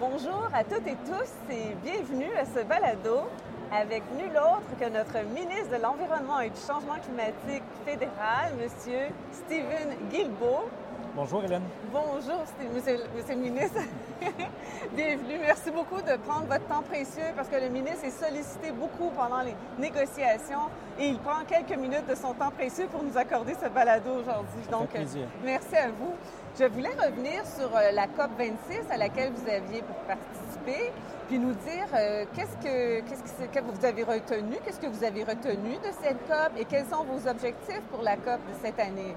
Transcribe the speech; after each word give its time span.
Bonjour 0.00 0.48
à 0.54 0.64
toutes 0.64 0.86
et 0.86 0.96
tous 1.04 1.52
et 1.52 1.74
bienvenue 1.84 2.32
à 2.34 2.46
ce 2.46 2.64
balado 2.64 3.28
avec 3.70 4.02
nul 4.16 4.30
autre 4.30 4.72
que 4.80 4.88
notre 4.88 5.22
ministre 5.28 5.76
de 5.76 5.82
l'Environnement 5.82 6.40
et 6.40 6.48
du 6.48 6.56
Changement 6.58 6.96
climatique 7.04 7.62
fédéral, 7.84 8.54
M. 8.58 9.12
Stephen 9.30 10.08
Guilbeault. 10.10 10.70
Bonjour 11.16 11.42
Hélène. 11.42 11.62
Bonjour 11.92 12.44
Monsieur, 12.72 12.98
monsieur 13.16 13.34
le 13.34 13.40
ministre. 13.40 13.80
Bienvenue. 14.96 15.38
Merci 15.40 15.70
beaucoup 15.72 16.00
de 16.00 16.16
prendre 16.18 16.46
votre 16.46 16.66
temps 16.66 16.82
précieux 16.82 17.32
parce 17.34 17.48
que 17.48 17.56
le 17.56 17.68
ministre 17.68 18.04
est 18.04 18.10
sollicité 18.10 18.70
beaucoup 18.70 19.10
pendant 19.10 19.40
les 19.40 19.54
négociations 19.78 20.68
et 20.98 21.08
il 21.08 21.18
prend 21.18 21.44
quelques 21.48 21.76
minutes 21.76 22.06
de 22.08 22.14
son 22.14 22.32
temps 22.34 22.50
précieux 22.50 22.86
pour 22.92 23.02
nous 23.02 23.16
accorder 23.18 23.54
ce 23.54 23.68
balado 23.68 24.10
aujourd'hui. 24.20 24.62
Donc, 24.70 24.88
plaisir. 24.90 25.26
merci 25.44 25.76
à 25.76 25.88
vous. 25.88 26.14
Je 26.58 26.64
voulais 26.64 26.94
revenir 26.94 27.44
sur 27.44 27.74
euh, 27.76 27.90
la 27.92 28.06
COP 28.06 28.30
26 28.38 28.90
à 28.90 28.96
laquelle 28.96 29.32
vous 29.32 29.48
aviez 29.48 29.82
participé, 30.06 30.92
puis 31.28 31.38
nous 31.38 31.54
dire 31.54 31.86
euh, 31.94 32.24
qu'est-ce 32.34 32.56
que, 32.56 33.00
qu'est-ce 33.00 33.48
que, 33.48 33.60
vous 33.64 33.84
avez 33.84 34.04
retenu, 34.04 34.56
qu'est-ce 34.64 34.80
que 34.80 34.86
vous 34.86 35.04
avez 35.04 35.24
retenu 35.24 35.74
de 35.74 35.90
cette 36.02 36.26
COP 36.28 36.52
et 36.56 36.64
quels 36.64 36.86
sont 36.86 37.04
vos 37.04 37.28
objectifs 37.28 37.82
pour 37.90 38.02
la 38.02 38.16
COP 38.16 38.38
de 38.48 38.54
cette 38.62 38.78
année? 38.78 39.16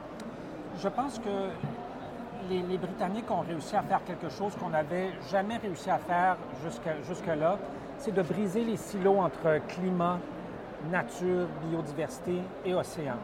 Je 0.82 0.88
pense 0.90 1.20
que 1.20 1.50
les, 2.50 2.78
Britanniques 2.78 3.30
ont 3.32 3.42
réussi 3.42 3.76
à 3.76 3.82
faire 3.82 4.04
quelque 4.04 4.30
chose 4.30 4.56
qu'on 4.56 4.70
n'avait 4.70 5.12
jamais 5.32 5.58
réussi 5.58 5.90
à 5.90 5.98
faire 5.98 6.38
jusque-là, 7.08 7.58
c'est 7.98 8.14
de 8.14 8.22
briser 8.22 8.64
les 8.64 8.78
silos 8.78 9.20
entre 9.20 9.60
climat, 9.68 10.20
nature, 10.92 11.48
biodiversité 11.68 12.42
et 12.66 12.74
océan. 12.74 13.18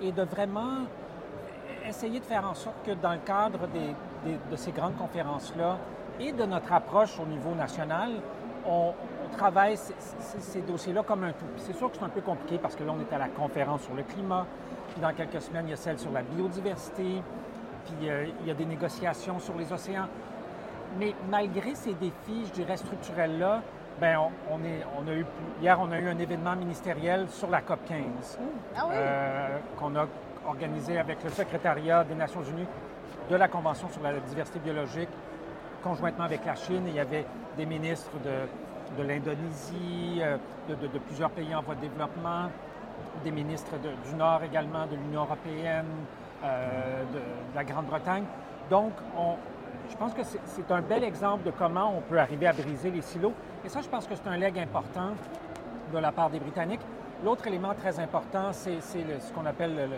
Et 0.00 0.12
de 0.12 0.22
vraiment 0.22 0.86
essayer 1.86 2.20
de 2.20 2.24
faire 2.24 2.48
en 2.48 2.54
sorte 2.54 2.76
que 2.84 2.92
dans 2.92 3.12
le 3.12 3.18
cadre 3.18 3.60
de 4.50 4.56
ces 4.56 4.72
grandes 4.72 4.96
conférences-là 4.96 5.78
et 6.18 6.32
de 6.32 6.44
notre 6.44 6.72
approche 6.72 7.18
au 7.18 7.26
niveau 7.26 7.54
national, 7.54 8.10
on, 8.66 8.92
travaille 9.36 9.76
ces, 9.76 10.60
dossiers-là 10.62 11.04
comme 11.04 11.22
un 11.22 11.32
tout. 11.32 11.46
C'est 11.56 11.72
sûr 11.72 11.90
que 11.90 11.96
c'est 11.96 12.04
un 12.04 12.08
peu 12.08 12.20
compliqué 12.20 12.58
parce 12.58 12.74
que 12.74 12.82
là, 12.82 12.92
on 12.96 13.00
est 13.00 13.14
à 13.14 13.18
la 13.18 13.28
conférence 13.28 13.82
sur 13.82 13.94
le 13.94 14.02
climat, 14.02 14.44
puis 14.90 15.00
dans 15.00 15.12
quelques 15.14 15.40
semaines, 15.40 15.66
il 15.66 15.70
y 15.70 15.72
a 15.72 15.76
celle 15.76 15.98
sur 15.98 16.10
la 16.10 16.22
biodiversité, 16.22 17.22
puis 17.98 18.08
euh, 18.08 18.26
il 18.40 18.46
y 18.46 18.50
a 18.50 18.54
des 18.54 18.64
négociations 18.64 19.38
sur 19.38 19.56
les 19.56 19.72
océans. 19.72 20.06
Mais 20.98 21.14
malgré 21.30 21.74
ces 21.74 21.94
défis, 21.94 22.46
je 22.46 22.52
dirais, 22.52 22.76
structurels-là, 22.76 23.62
ben 24.00 24.18
on, 24.50 24.64
est, 24.64 24.84
on 24.98 25.06
a 25.08 25.14
eu, 25.14 25.26
hier, 25.60 25.78
on 25.80 25.90
a 25.92 25.98
eu 25.98 26.08
un 26.08 26.18
événement 26.18 26.56
ministériel 26.56 27.28
sur 27.28 27.50
la 27.50 27.60
COP 27.60 27.80
15 27.86 28.38
ah 28.74 28.88
euh, 28.90 29.58
qu'on 29.78 29.94
a 29.94 30.06
organisé 30.46 30.98
avec 30.98 31.22
le 31.22 31.30
secrétariat 31.30 32.02
des 32.04 32.14
Nations 32.14 32.42
Unies 32.42 32.66
de 33.30 33.36
la 33.36 33.46
Convention 33.46 33.88
sur 33.90 34.02
la 34.02 34.14
diversité 34.20 34.58
biologique, 34.58 35.10
conjointement 35.82 36.24
avec 36.24 36.44
la 36.46 36.54
Chine. 36.54 36.84
Il 36.86 36.94
y 36.94 37.00
avait 37.00 37.26
des 37.56 37.66
ministres 37.66 38.12
de, 38.24 39.00
de 39.02 39.06
l'Indonésie, 39.06 40.20
euh, 40.20 40.36
de, 40.68 40.98
plusieurs 40.98 41.30
pays 41.30 41.54
en 41.54 41.62
voie 41.62 41.74
de 41.74 41.80
développement, 41.82 42.50
des 43.22 43.30
ministres 43.30 43.74
du 44.08 44.14
Nord 44.14 44.42
également, 44.44 44.86
de 44.86 44.96
l'Union 44.96 45.22
européenne, 45.22 45.86
euh, 46.42 47.02
de, 47.12 47.20
la 47.54 47.64
Grande-Bretagne. 47.64 48.24
Donc, 48.70 48.92
on, 49.16 49.34
je 49.90 49.96
pense 49.96 50.14
que 50.14 50.22
c'est 50.22 50.70
un 50.70 50.80
bel 50.80 51.04
exemple 51.04 51.44
de 51.44 51.50
comment 51.50 51.94
on 51.96 52.00
peut 52.00 52.18
arriver 52.18 52.46
à 52.46 52.52
briser 52.52 52.90
les 52.90 53.02
silos. 53.02 53.32
Et 53.64 53.68
ça, 53.68 53.80
je 53.80 53.88
pense 53.88 54.06
que 54.06 54.14
c'est 54.14 54.28
un 54.28 54.36
leg 54.36 54.58
important 54.58 55.10
de 55.92 55.98
la 55.98 56.12
part 56.12 56.30
des 56.30 56.38
Britanniques. 56.38 56.80
L'autre 57.24 57.46
élément 57.46 57.74
très 57.74 57.98
important, 57.98 58.52
c'est 58.52 58.80
ce 58.80 59.32
qu'on 59.32 59.44
appelle 59.44 59.90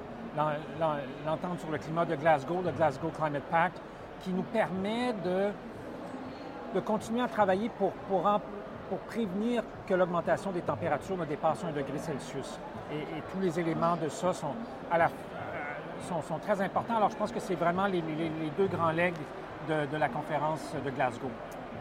l'entente 1.26 1.60
sur 1.60 1.70
le 1.70 1.78
climat 1.78 2.04
de 2.04 2.16
Glasgow, 2.16 2.62
le 2.64 2.72
Glasgow 2.72 3.10
Climate 3.10 3.44
Pact, 3.44 3.80
qui 4.20 4.30
nous 4.30 4.42
permet 4.42 5.12
de, 5.24 5.50
de 6.74 6.80
continuer 6.80 7.20
à 7.22 7.28
travailler 7.28 7.68
pour, 7.68 7.92
pour, 8.08 8.22
pour 8.88 8.98
prévenir 9.00 9.62
que 9.86 9.94
l'augmentation 9.94 10.50
des 10.50 10.62
températures 10.62 11.16
ne 11.16 11.24
dépasse 11.24 11.64
un 11.64 11.72
degré 11.72 11.98
Celsius. 11.98 12.58
Et, 12.92 13.22
tous 13.32 13.40
les 13.40 13.58
éléments 13.58 13.96
de 13.96 14.08
ça 14.08 14.32
sont, 14.32 14.54
à 14.90 14.98
la, 14.98 15.10
sont, 16.02 16.22
sont 16.22 16.38
très 16.38 16.60
importants. 16.60 16.96
Alors, 16.96 17.10
je 17.10 17.16
pense 17.16 17.32
que 17.32 17.40
c'est 17.40 17.54
vraiment 17.54 17.86
les, 17.86 18.00
les, 18.02 18.28
les, 18.28 18.50
deux 18.56 18.66
grands 18.66 18.90
legs 18.90 19.14
de, 19.68 19.86
de 19.86 19.96
la 19.96 20.08
conférence 20.08 20.74
de 20.84 20.90
Glasgow. 20.90 21.30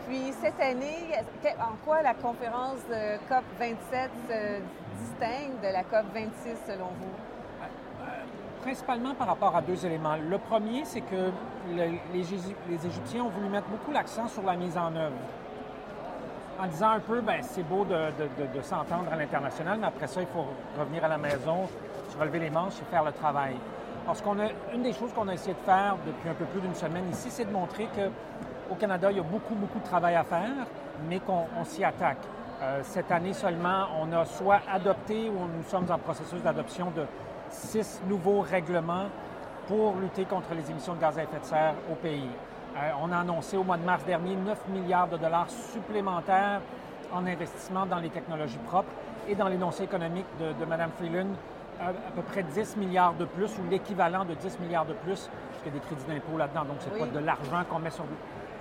Puis 0.07 0.33
cette 0.41 0.59
année, 0.59 1.11
en 1.59 1.75
quoi 1.85 2.01
la 2.01 2.13
conférence 2.13 2.79
de 2.89 3.17
COP 3.29 3.43
27 3.59 4.11
se 4.27 4.61
distingue 4.99 5.61
de 5.61 5.73
la 5.73 5.83
COP 5.83 6.05
26 6.13 6.57
selon 6.67 6.87
vous? 6.99 7.15
Principalement 8.61 9.15
par 9.15 9.27
rapport 9.27 9.55
à 9.55 9.61
deux 9.61 9.85
éléments. 9.85 10.15
Le 10.17 10.37
premier, 10.37 10.85
c'est 10.85 11.01
que 11.01 11.31
les, 11.73 11.99
les, 12.13 12.85
Égyptiens 12.85 13.23
ont 13.23 13.29
voulu 13.29 13.49
mettre 13.49 13.67
beaucoup 13.67 13.91
l'accent 13.91 14.27
sur 14.27 14.43
la 14.43 14.55
mise 14.55 14.77
en 14.77 14.95
œuvre. 14.95 15.15
En 16.59 16.67
disant 16.67 16.89
un 16.91 16.99
peu, 16.99 17.21
ben 17.21 17.41
c'est 17.41 17.63
beau 17.63 17.85
de, 17.85 17.95
de, 17.95 18.57
de 18.57 18.61
s'entendre 18.61 19.11
à 19.11 19.15
l'international, 19.15 19.79
mais 19.79 19.87
après 19.87 20.05
ça, 20.05 20.21
il 20.21 20.27
faut 20.27 20.45
revenir 20.77 21.03
à 21.03 21.07
la 21.07 21.17
maison, 21.17 21.67
se 22.09 22.17
relever 22.17 22.39
les 22.39 22.51
manches 22.51 22.79
et 22.81 22.85
faire 22.91 23.03
le 23.03 23.11
travail. 23.11 23.55
Une 24.73 24.81
des 24.81 24.93
choses 24.93 25.13
qu'on 25.13 25.27
a 25.27 25.33
essayé 25.33 25.53
de 25.53 25.59
faire 25.59 25.95
depuis 26.05 26.27
un 26.27 26.33
peu 26.33 26.45
plus 26.45 26.59
d'une 26.59 26.73
semaine 26.73 27.07
ici, 27.11 27.29
c'est 27.29 27.45
de 27.45 27.51
montrer 27.51 27.85
qu'au 27.85 28.75
Canada, 28.75 29.11
il 29.11 29.17
y 29.17 29.19
a 29.19 29.23
beaucoup, 29.23 29.53
beaucoup 29.53 29.79
de 29.79 29.83
travail 29.83 30.15
à 30.15 30.23
faire, 30.23 30.65
mais 31.07 31.19
qu'on 31.19 31.63
s'y 31.63 31.83
attaque. 31.83 32.17
Euh, 32.61 32.81
cette 32.83 33.11
année 33.11 33.33
seulement, 33.33 33.85
on 34.01 34.11
a 34.11 34.25
soit 34.25 34.61
adopté 34.71 35.29
ou 35.29 35.39
nous 35.57 35.63
sommes 35.67 35.89
en 35.89 35.97
processus 35.97 36.41
d'adoption 36.41 36.91
de 36.95 37.05
six 37.49 38.01
nouveaux 38.07 38.41
règlements 38.41 39.05
pour 39.67 39.95
lutter 39.95 40.25
contre 40.25 40.53
les 40.55 40.69
émissions 40.69 40.95
de 40.95 40.99
gaz 40.99 41.17
à 41.17 41.23
effet 41.23 41.39
de 41.39 41.45
serre 41.45 41.75
au 41.91 41.95
pays. 41.95 42.29
Euh, 42.75 42.89
on 43.01 43.11
a 43.11 43.19
annoncé 43.19 43.55
au 43.55 43.63
mois 43.63 43.77
de 43.77 43.85
mars 43.85 44.03
dernier 44.05 44.35
9 44.35 44.67
milliards 44.69 45.07
de 45.07 45.17
dollars 45.17 45.49
supplémentaires 45.49 46.61
en 47.13 47.25
investissement 47.25 47.85
dans 47.85 47.99
les 47.99 48.09
technologies 48.09 48.59
propres 48.67 48.91
et 49.27 49.35
dans 49.35 49.47
l'énoncé 49.47 49.83
économique 49.83 50.25
de, 50.39 50.53
de 50.53 50.65
Mme 50.65 50.91
Freeland, 50.97 51.33
à, 51.81 52.11
peu 52.15 52.21
près 52.21 52.43
10 52.43 52.77
milliards 52.77 53.13
de 53.13 53.25
plus 53.25 53.57
ou 53.57 53.69
l'équivalent 53.69 54.25
de 54.25 54.33
10 54.33 54.59
milliards 54.59 54.85
de 54.85 54.93
plus, 54.93 55.29
parce 55.49 55.63
qu'il 55.63 55.73
y 55.73 55.75
a 55.75 55.79
des 55.79 55.85
crédits 55.85 56.05
d'impôt 56.07 56.37
là-dedans. 56.37 56.65
Donc, 56.65 56.77
ce 56.81 56.89
n'est 56.89 56.99
pas 56.99 57.19
de 57.19 57.25
l'argent 57.25 57.63
qu'on 57.69 57.79
met 57.79 57.89
sur, 57.89 58.05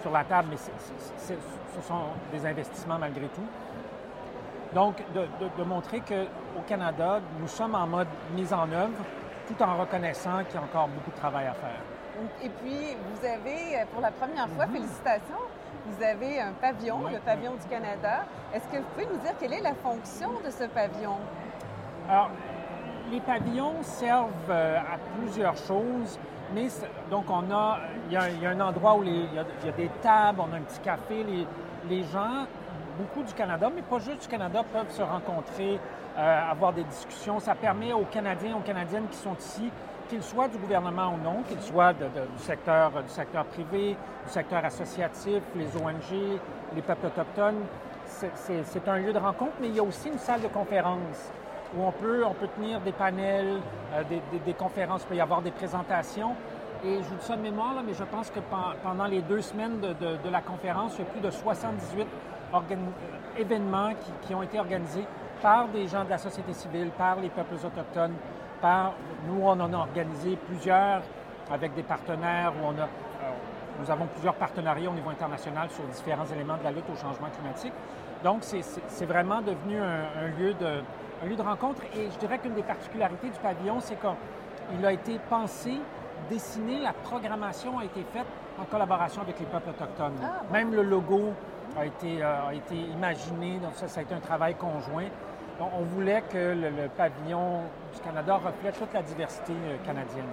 sur, 0.00 0.10
la 0.10 0.25
table, 0.25 0.48
mais 0.50 0.56
ce 0.56 1.82
sont 1.82 2.00
des 2.32 2.47
investissements 2.47 2.98
malgré 2.98 3.26
tout. 3.28 3.47
Donc, 4.75 4.97
de, 5.14 5.26
de 5.58 5.64
montrer 5.64 6.00
qu'au 6.00 6.62
Canada, 6.66 7.20
nous 7.41 7.48
sommes 7.48 7.75
en 7.75 7.86
mode 7.86 8.08
mise 8.34 8.53
en 8.53 8.70
œuvre, 8.70 9.04
tout 9.48 9.62
en 9.62 9.78
reconnaissant 9.78 10.44
qu'il 10.44 10.54
y 10.54 10.58
a 10.58 10.62
encore 10.62 10.88
beaucoup 10.88 11.10
de 11.10 11.16
travail 11.16 11.47
à 11.47 11.54
faire. 11.54 11.81
Et 12.42 12.48
puis, 12.48 12.97
vous 13.10 13.26
avez, 13.26 13.84
pour 13.92 14.00
la 14.00 14.10
première 14.10 14.48
fois, 14.48 14.66
mm-hmm. 14.66 14.72
félicitations, 14.72 15.44
vous 15.87 16.04
avez 16.04 16.41
un 16.41 16.52
pavillon, 16.52 17.08
le 17.08 17.19
pavillon 17.19 17.54
du 17.54 17.66
Canada. 17.69 18.25
Est-ce 18.54 18.66
que 18.69 18.76
vous 18.76 18.88
pouvez 18.94 19.06
nous 19.06 19.19
dire 19.19 19.32
quelle 19.38 19.54
est 19.54 19.62
la 19.62 19.75
fonction 19.75 20.31
de 20.44 20.50
ce 20.50 20.64
pavillon? 20.64 21.16
Alors, 22.08 22.31
les 23.10 23.21
pavillons 23.21 23.82
servent 23.82 24.31
euh, 24.50 24.78
à 24.78 24.98
plusieurs 25.19 25.56
choses, 25.56 26.19
mais 26.54 26.69
donc 27.10 27.25
on 27.29 27.50
a, 27.52 27.79
il 28.08 28.12
y 28.12 28.46
a, 28.46 28.50
un 28.50 28.61
endroit 28.61 28.96
où 28.96 29.02
il, 29.02 29.34
y 29.34 29.38
a, 29.38 29.73
des 29.73 29.90
tables, 30.00 30.40
on 30.40 30.52
a 30.52 30.56
un 30.56 30.62
petit 30.62 30.81
café, 30.81 31.25
les, 31.88 32.02
gens, 32.05 32.46
beaucoup 32.99 33.26
du 33.26 33.34
Canada, 33.34 33.70
mais 33.75 33.82
pas 33.82 33.99
juste 33.99 34.23
du 34.23 34.29
Canada, 34.29 34.62
peuvent 34.73 34.90
se 34.90 35.02
rencontrer, 35.02 35.79
euh, 36.17 36.50
avoir 36.50 36.73
des 36.73 36.84
discussions. 36.84 37.40
Ça 37.40 37.55
permet 37.55 37.93
aux 37.93 38.05
Canadiens, 38.05 38.56
aux 38.56 38.61
Canadiennes 38.67 39.08
qui 39.11 39.19
sont 39.19 39.34
ici, 39.34 39.70
qu'ils 40.08 40.23
soient 40.23 40.49
du 40.49 40.58
gouvernement 40.58 41.14
ou 41.14 41.25
non, 41.25 41.43
qu'ils 41.43 41.62
soient 41.62 41.93
du, 41.93 42.05
secteur, 42.38 42.90
du 43.02 43.08
secteur 43.08 43.44
privé, 43.46 43.96
du 44.25 44.31
secteur 44.32 44.64
associatif, 44.64 45.43
les 45.56 45.76
ONG, 45.76 46.38
les 46.75 46.82
peuples 46.82 47.06
autochtones, 47.06 47.62
c'est 48.06 48.88
un 48.88 48.99
lieu 48.99 49.12
de 49.12 49.19
rencontre, 49.19 49.52
mais 49.61 49.69
il 49.69 49.76
y 49.76 49.79
a 49.79 49.84
aussi 49.84 50.08
une 50.08 50.19
salle 50.19 50.43
de 50.43 50.49
conférence 50.49 51.32
où 51.76 51.84
on 51.84 51.93
peut, 51.93 52.25
on 52.25 52.34
peut 52.34 52.49
tenir 52.56 52.81
des 52.81 52.93
panels, 52.93 53.61
euh, 53.94 54.02
des, 54.44 54.55
conférences, 54.55 55.02
il 55.02 55.08
peut 55.08 55.17
y 55.17 55.20
avoir 55.20 55.43
des 55.43 55.50
présentations. 55.50 56.34
Et 56.84 56.96
je 56.96 57.08
vous 57.08 57.17
dis 57.17 57.25
ça 57.25 57.37
de 57.37 57.43
mémoire, 57.43 57.75
mais 57.87 57.93
je 57.93 58.05
pense 58.05 58.31
que 58.31 58.40
pendant 58.82 59.05
les 59.05 59.20
deux 59.20 59.43
semaines 59.43 59.81
de, 59.81 60.31
la 60.31 60.40
conférence, 60.40 60.94
il 60.99 61.05
y 61.05 61.08
a 61.08 61.11
plus 61.11 61.20
de 61.20 61.31
78 61.31 62.06
événements 63.38 63.90
qui, 64.22 64.34
ont 64.34 64.43
été 64.43 64.58
organisés 64.58 65.05
par 65.43 65.69
des 65.69 65.87
gens 65.88 66.05
de 66.05 66.11
la 66.11 66.19
société 66.19 66.55
civile, 66.55 66.90
par 66.96 67.17
les 67.17 67.28
peuples 67.28 67.55
autochtones, 67.55 68.14
par 68.62 68.94
nous, 69.26 69.43
on 69.43 69.61
en 69.61 69.72
a 69.72 69.76
organisé 69.76 70.37
plusieurs 70.37 71.02
avec 71.52 71.75
des 71.75 71.82
partenaires 71.82 72.52
où 72.61 72.67
on 72.67 72.78
a, 72.78 72.84
euh, 72.84 73.31
nous 73.81 73.90
avons 73.90 74.06
plusieurs 74.06 74.34
partenariats 74.34 74.90
au 74.90 74.94
niveau 74.94 75.11
international 75.11 75.69
sur 75.70 75.84
différents 75.84 76.26
éléments 76.26 76.56
de 76.56 76.64
la 76.64 76.70
lutte 76.70 76.88
au 76.90 76.96
changement 76.96 77.28
climatique. 77.28 77.72
Donc, 78.25 78.43
c'est 78.43 79.06
vraiment 79.06 79.40
devenu 79.40 79.78
un 79.78 80.28
lieu 80.38 80.52
de, 80.55 80.82
un 81.22 81.26
lieu 81.26 81.37
de 81.37 81.43
rencontre. 81.43 81.82
Et 81.96 82.08
je 82.11 82.19
dirais 82.19 82.38
qu'une 82.38 82.55
des 82.55 82.62
particularités 82.62 83.28
du 83.28 83.38
pavillon, 83.38 83.81
c'est 83.81 83.96
qu'il 84.00 84.87
a 84.87 84.93
été 84.93 85.19
pensé, 85.28 85.78
dessiné, 86.28 86.81
la 86.81 86.93
programmation 86.93 87.78
a 87.78 87.84
été 87.84 88.05
faite 88.12 88.26
en 88.61 88.64
collaboration 88.64 89.22
avec 89.22 89.38
les 89.38 89.46
peuples 89.46 89.70
autochtones. 89.70 90.19
Ah, 90.22 90.43
Même 90.52 90.75
le 90.75 90.82
logo 90.82 91.32
a 91.78 91.87
été, 91.87 92.22
euh, 92.22 92.49
a 92.49 92.55
été 92.55 92.75
imaginé, 92.75 93.58
donc 93.58 93.72
ça, 93.75 93.88
ça 93.88 94.00
a 94.00 94.02
été 94.02 94.14
un 94.14 94.20
travail 94.20 94.55
conjoint. 94.55 95.06
on 95.61 95.82
voulait 95.82 96.22
que 96.22 96.55
le, 96.55 96.88
pavillon 96.96 97.62
du 97.94 98.00
Canada 98.00 98.37
reflète 98.37 98.78
toute 98.78 98.93
la 98.93 99.02
diversité 99.02 99.52
euh, 99.52 99.76
canadienne. 99.84 100.25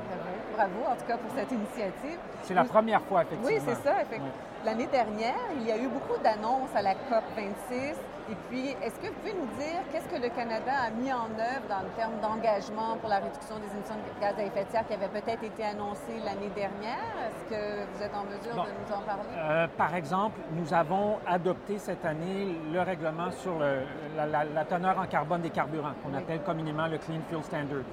Bravo. 0.56 0.72
Bravo, 0.80 0.92
en 0.92 0.96
tout 0.96 1.06
cas, 1.06 1.18
pour 1.18 1.32
cette 1.36 1.52
initiative. 1.52 2.18
C'est 2.44 2.54
la 2.54 2.64
première 2.64 3.02
fois, 3.02 3.24
effectivement. 3.24 3.58
Oui, 3.58 3.62
c'est 3.66 3.84
ça. 3.84 4.02
Effectivement. 4.02 4.32
L'année 4.68 4.88
dernière, 4.88 5.48
il 5.58 5.66
y 5.66 5.72
a 5.72 5.78
eu 5.78 5.88
beaucoup 5.88 6.22
d'annonces 6.22 6.76
à 6.76 6.82
la 6.82 6.94
COP 6.94 7.24
26 7.38 7.96
et 8.30 8.36
puis, 8.50 8.76
est-ce 8.84 9.00
que 9.00 9.08
vous 9.08 9.14
pouvez 9.22 9.34
nous 9.34 9.48
dire 9.58 9.80
qu'est-ce 9.90 10.10
que 10.10 10.22
le 10.22 10.28
Canada 10.28 10.72
a 10.88 10.90
mis 10.90 11.14
en 11.14 11.32
œuvre 11.40 11.64
dans 11.70 11.80
le 11.80 11.90
terme 11.96 12.20
d'engagement 12.22 12.98
pour 13.00 13.10
la 13.10 13.20
réduction 13.20 13.56
des 13.56 13.72
émissions 13.74 13.96
de 13.96 14.22
gaz 14.22 14.36
à 14.38 14.44
effet 14.44 14.66
de 14.66 14.70
serre 14.70 14.86
qui 14.86 14.94
avait 14.96 15.08
peut-être 15.08 15.44
été 15.44 15.64
annoncé 15.64 16.20
l'année 16.26 16.52
dernière? 16.54 17.08
Est-ce 17.24 17.56
que 17.56 17.86
vous 17.94 18.04
êtes 18.04 18.14
en 18.14 18.26
mesure 18.26 18.66
de 18.66 18.70
nous 18.70 18.94
en 18.94 19.02
parler? 19.04 19.30
Euh, 19.38 19.68
par 19.78 19.96
exemple, 19.96 20.42
nous 20.52 20.74
avons 20.74 21.20
adopté 21.26 21.80
cette 21.80 22.04
année 22.04 22.54
le 22.74 22.82
règlement 22.82 23.32
sur 23.32 23.60
la, 23.60 24.66
teneur 24.66 25.00
en 25.00 25.06
carbone 25.06 25.42
des 25.42 25.50
carburants, 25.50 25.94
qu'on 26.04 26.14
appelle 26.14 26.42
communément 26.42 26.88
le 26.88 26.98
Clean 26.98 27.22
Fuel 27.30 27.44
Standard. 27.46 27.86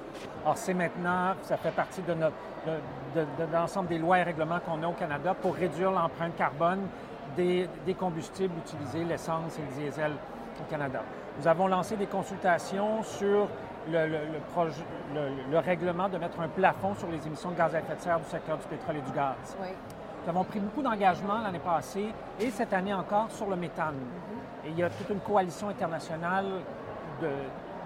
Alors, 0.42 0.56
c'est 0.56 0.74
maintenant, 0.74 1.34
ça 1.42 1.56
fait 1.56 1.70
partie 1.70 2.02
de, 2.02 2.14
notre, 2.14 2.34
de 2.66 3.52
l'ensemble 3.52 3.88
des 3.88 3.98
lois 3.98 4.18
et 4.18 4.22
règlements 4.22 4.60
qu'on 4.60 4.82
a 4.82 4.88
au 4.88 4.92
Canada 4.92 5.34
pour 5.34 5.54
réduire 5.54 5.90
l'empreinte 5.90 6.36
carbone 6.36 6.80
des, 7.36 7.68
combustibles 7.98 8.54
utilisés, 8.58 9.04
l'essence 9.04 9.58
et 9.58 9.62
le 9.62 9.82
diesel 9.82 10.12
au 10.60 10.70
Canada. 10.70 11.02
Nous 11.38 11.48
avons 11.48 11.66
lancé 11.66 11.96
des 11.96 12.06
consultations 12.06 13.02
sur 13.02 13.48
le, 13.90 15.58
règlement 15.58 16.08
de 16.08 16.18
mettre 16.18 16.40
un 16.40 16.48
plafond 16.48 16.94
sur 16.94 17.08
les 17.08 17.26
émissions 17.26 17.50
de 17.50 17.56
gaz 17.56 17.74
à 17.74 17.80
effet 17.80 17.96
de 17.96 18.00
serre 18.00 18.20
du 18.20 18.26
secteur 18.26 18.56
du 18.56 18.66
pétrole 18.66 18.96
et 18.96 19.00
du 19.00 19.12
gaz. 19.12 19.56
Nous 20.22 20.30
avons 20.30 20.44
pris 20.44 20.60
beaucoup 20.60 20.82
d'engagements 20.82 21.42
l'année 21.42 21.58
passée 21.58 22.08
et 22.40 22.50
cette 22.50 22.72
année 22.72 22.94
encore 22.94 23.30
sur 23.30 23.46
le 23.46 23.56
méthane. 23.56 23.94
Mm-hmm. 23.94 24.66
Et 24.68 24.70
il 24.70 24.78
y 24.78 24.82
a 24.82 24.88
toute 24.88 25.10
une 25.10 25.20
coalition 25.20 25.68
internationale 25.68 26.46
de, 27.20 27.28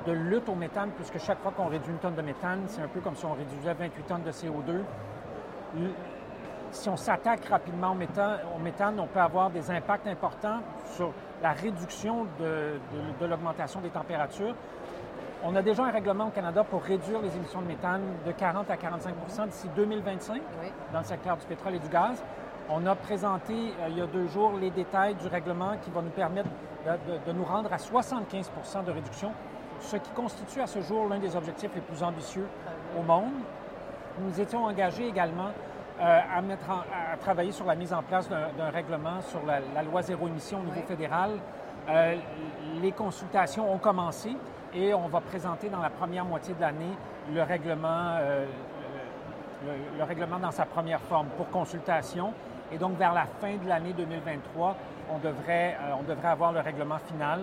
de 0.09 0.13
lutte 0.13 0.49
au 0.49 0.55
méthane, 0.55 0.91
puisque 0.97 1.19
chaque 1.19 1.41
fois 1.41 1.53
qu'on 1.55 1.67
réduit 1.67 1.91
une 1.91 1.99
tonne 1.99 2.15
de 2.15 2.23
méthane, 2.23 2.63
c'est 2.67 2.81
un 2.81 2.89
peu 2.89 3.01
comme 3.01 3.15
si 3.15 3.27
on 3.27 3.35
réduisait 3.35 3.75
28 3.75 4.03
tonnes 4.05 4.23
de 4.23 4.33
CO2 4.33 4.83
si 6.73 6.89
on 6.89 6.97
s'attaque 6.97 7.47
rapidement 7.47 7.93
au 7.93 7.95
méthane, 8.61 9.01
on 9.01 9.07
peut 9.07 9.21
avoir 9.21 9.51
des 9.51 9.71
impacts 9.71 10.07
importants 10.07 10.61
sur 10.95 11.13
la 11.43 11.53
réduction 11.53 12.27
de, 12.39 12.79
l'augmentation 13.27 13.81
des 13.81 13.91
températures. 13.91 14.55
On 15.45 15.55
a 15.55 15.63
déjà 15.63 15.85
un 15.85 15.91
règlement 15.91 16.27
au 16.27 16.31
Canada 16.31 16.65
pour 16.65 16.83
réduire 16.83 17.21
les 17.23 17.35
émissions 17.37 17.63
de 17.63 17.69
méthane 17.69 18.03
de 18.27 18.33
40 18.33 18.71
à 18.71 18.77
45% 18.77 19.47
d'ici 19.47 19.69
2025 19.77 20.43
dans 20.93 20.99
le 20.99 21.05
secteur 21.05 21.37
du 21.37 21.47
pétrole 21.47 21.77
et 21.77 21.79
du 21.79 21.89
gaz. 21.89 22.23
On 22.71 22.85
a 22.87 22.95
présenté 22.95 23.55
euh, 23.55 23.89
il 23.89 23.99
y 23.99 24.01
a 24.03 24.07
deux 24.07 24.27
jours 24.27 24.53
les 24.61 24.71
détails 24.71 25.15
du 25.15 25.27
règlement 25.29 25.77
qui 25.81 25.91
va 25.91 26.03
nous 26.03 26.11
permettre 26.11 26.51
de, 26.85 27.33
nous 27.33 27.45
rendre 27.45 27.73
à 27.73 27.77
75% 27.77 28.85
de 28.85 28.91
réduction, 28.91 29.31
ce 29.81 29.97
qui 29.97 30.11
constitue 30.11 30.61
à 30.61 30.67
ce 30.67 30.81
jour 30.81 31.09
l'un 31.09 31.19
des 31.19 31.37
objectifs 31.37 31.71
les 31.75 31.81
plus 31.81 32.03
ambitieux 32.03 32.47
au 32.99 33.03
monde. 33.03 33.33
Nous 34.21 34.41
étions 34.41 34.65
engagés 34.65 35.07
également 35.07 35.51
euh, 36.01 36.21
à, 36.33 36.41
mettre 36.43 36.71
à 36.71 37.17
travailler 37.17 37.53
sur 37.53 37.67
la 37.67 37.75
mise 37.75 37.93
en 37.93 38.03
place 38.03 38.29
d'un 38.29 38.71
règlement 38.71 39.21
sur 39.21 39.41
la, 39.45 39.83
loi 39.83 40.03
zéro 40.03 40.29
émission 40.29 40.61
au 40.61 40.65
niveau 40.65 40.83
fédéral. 40.87 41.33
Euh, 41.89 42.17
les 42.81 42.93
consultations 42.93 43.73
ont 43.73 43.79
commencé 43.79 44.37
et 44.75 44.93
on 44.95 45.09
va 45.09 45.21
présenter 45.21 45.69
dans 45.69 45.81
la 45.81 45.91
première 45.91 46.25
moitié 46.25 46.55
de 46.55 46.61
l'année 46.61 46.97
le 47.33 47.43
règlement, 47.43 48.17
euh, 48.21 48.47
le, 49.97 50.05
règlement 50.05 50.39
dans 50.39 50.51
sa 50.51 50.67
première 50.67 51.01
forme 51.01 51.29
pour 51.37 51.49
consultation. 51.51 52.33
Et 52.71 52.79
donc, 52.79 52.97
vers 52.99 53.15
la 53.15 53.25
fin 53.41 53.57
de 53.57 53.67
l'année 53.67 53.95
2023, 53.95 54.77
on 55.11 55.19
devrait, 55.19 55.77
on 55.99 56.03
devrait 56.03 56.29
avoir 56.29 56.53
le 56.53 56.61
règlement 56.61 56.99
final. 56.99 57.41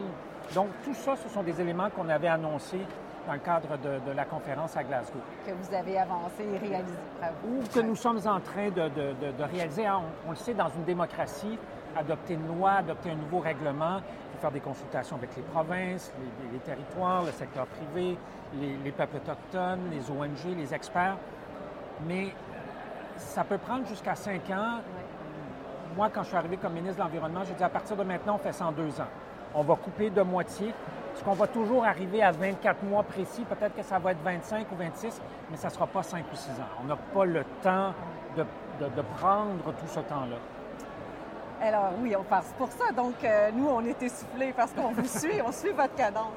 Donc, 0.53 0.67
tout 0.83 0.93
ça, 0.93 1.15
ce 1.15 1.29
sont 1.29 1.43
des 1.43 1.59
éléments 1.59 1.89
qu'on 1.89 2.09
avait 2.09 2.27
annoncés 2.27 2.85
dans 3.27 3.33
le 3.33 3.39
cadre 3.39 3.77
de, 3.77 4.11
la 4.11 4.25
conférence 4.25 4.77
à 4.77 4.83
Glasgow. 4.83 5.19
Que 5.45 5.51
vous 5.51 5.73
avez 5.73 5.97
avancé 5.97 6.43
et 6.43 6.57
réalisé. 6.57 6.97
Ou 7.47 7.63
que 7.73 7.79
nous 7.79 7.95
sommes 7.95 8.19
en 8.25 8.39
train 8.39 8.69
de, 8.69 9.43
réaliser. 9.43 9.85
Hein, 9.85 10.01
on, 10.27 10.31
le 10.31 10.35
sait, 10.35 10.53
dans 10.53 10.69
une 10.69 10.83
démocratie, 10.83 11.57
adopter 11.97 12.35
une 12.35 12.47
loi, 12.47 12.71
adopter 12.73 13.11
un 13.11 13.15
nouveau 13.15 13.39
règlement, 13.39 13.97
il 13.97 14.35
faut 14.35 14.41
faire 14.41 14.51
des 14.51 14.59
consultations 14.59 15.15
avec 15.15 15.35
les 15.35 15.43
provinces, 15.43 16.13
les, 16.51 16.59
territoires, 16.59 17.23
le 17.23 17.31
secteur 17.31 17.65
privé, 17.67 18.17
les, 18.53 18.91
peuples 18.91 19.17
autochtones, 19.17 19.89
les 19.91 20.11
ONG, 20.11 20.55
les 20.57 20.73
experts. 20.73 21.17
Mais 22.07 22.33
ça 23.17 23.43
peut 23.43 23.57
prendre 23.57 23.87
jusqu'à 23.87 24.15
cinq 24.15 24.49
ans. 24.51 24.79
Moi, 25.95 26.09
quand 26.13 26.23
je 26.23 26.27
suis 26.27 26.37
arrivé 26.37 26.57
comme 26.57 26.73
ministre 26.73 26.97
de 26.97 27.03
l'Environnement, 27.03 27.43
j'ai 27.45 27.53
dit 27.53 27.63
à 27.63 27.69
partir 27.69 27.95
de 27.95 28.03
maintenant, 28.03 28.35
on 28.35 28.39
fait 28.39 28.51
ça 28.51 28.67
en 28.67 28.71
deux 28.71 28.99
ans. 28.99 29.07
On 29.55 29.63
va 29.63 29.75
couper 29.75 30.09
de 30.09 30.21
moitié 30.21 30.73
est-ce 31.15 31.23
qu'on 31.23 31.33
va 31.33 31.47
toujours 31.47 31.85
arriver 31.85 32.21
à 32.21 32.33
24 32.33 32.83
mois 32.83 33.03
précis? 33.03 33.45
Peut-être 33.45 33.73
que 33.73 33.83
ça 33.83 33.99
va 33.99 34.11
être 34.11 34.21
25 34.21 34.69
ou 34.73 34.75
26, 34.75 35.21
mais 35.49 35.55
ça 35.55 35.69
ne 35.69 35.73
sera 35.73 35.87
pas 35.87 36.03
5 36.03 36.25
ou 36.29 36.35
6 36.35 36.49
ans. 36.49 36.67
On 36.83 36.87
n'a 36.87 36.97
pas 36.97 37.23
le 37.23 37.45
temps 37.61 37.93
de, 38.35 39.01
prendre 39.17 39.63
tout 39.63 39.87
ce 39.87 40.01
temps-là. 40.01 40.35
Alors 41.61 41.93
oui, 42.01 42.13
on 42.17 42.23
passe 42.23 42.53
pour 42.57 42.67
ça. 42.67 42.91
Donc, 42.91 43.13
euh, 43.23 43.49
nous, 43.53 43.65
on 43.65 43.85
est 43.85 44.03
essoufflés 44.03 44.51
parce 44.51 44.73
qu'on 44.73 44.91
vous 44.91 45.07
suit, 45.07 45.41
on 45.41 45.53
suit 45.53 45.71
votre 45.71 45.95
cadence. 45.95 46.35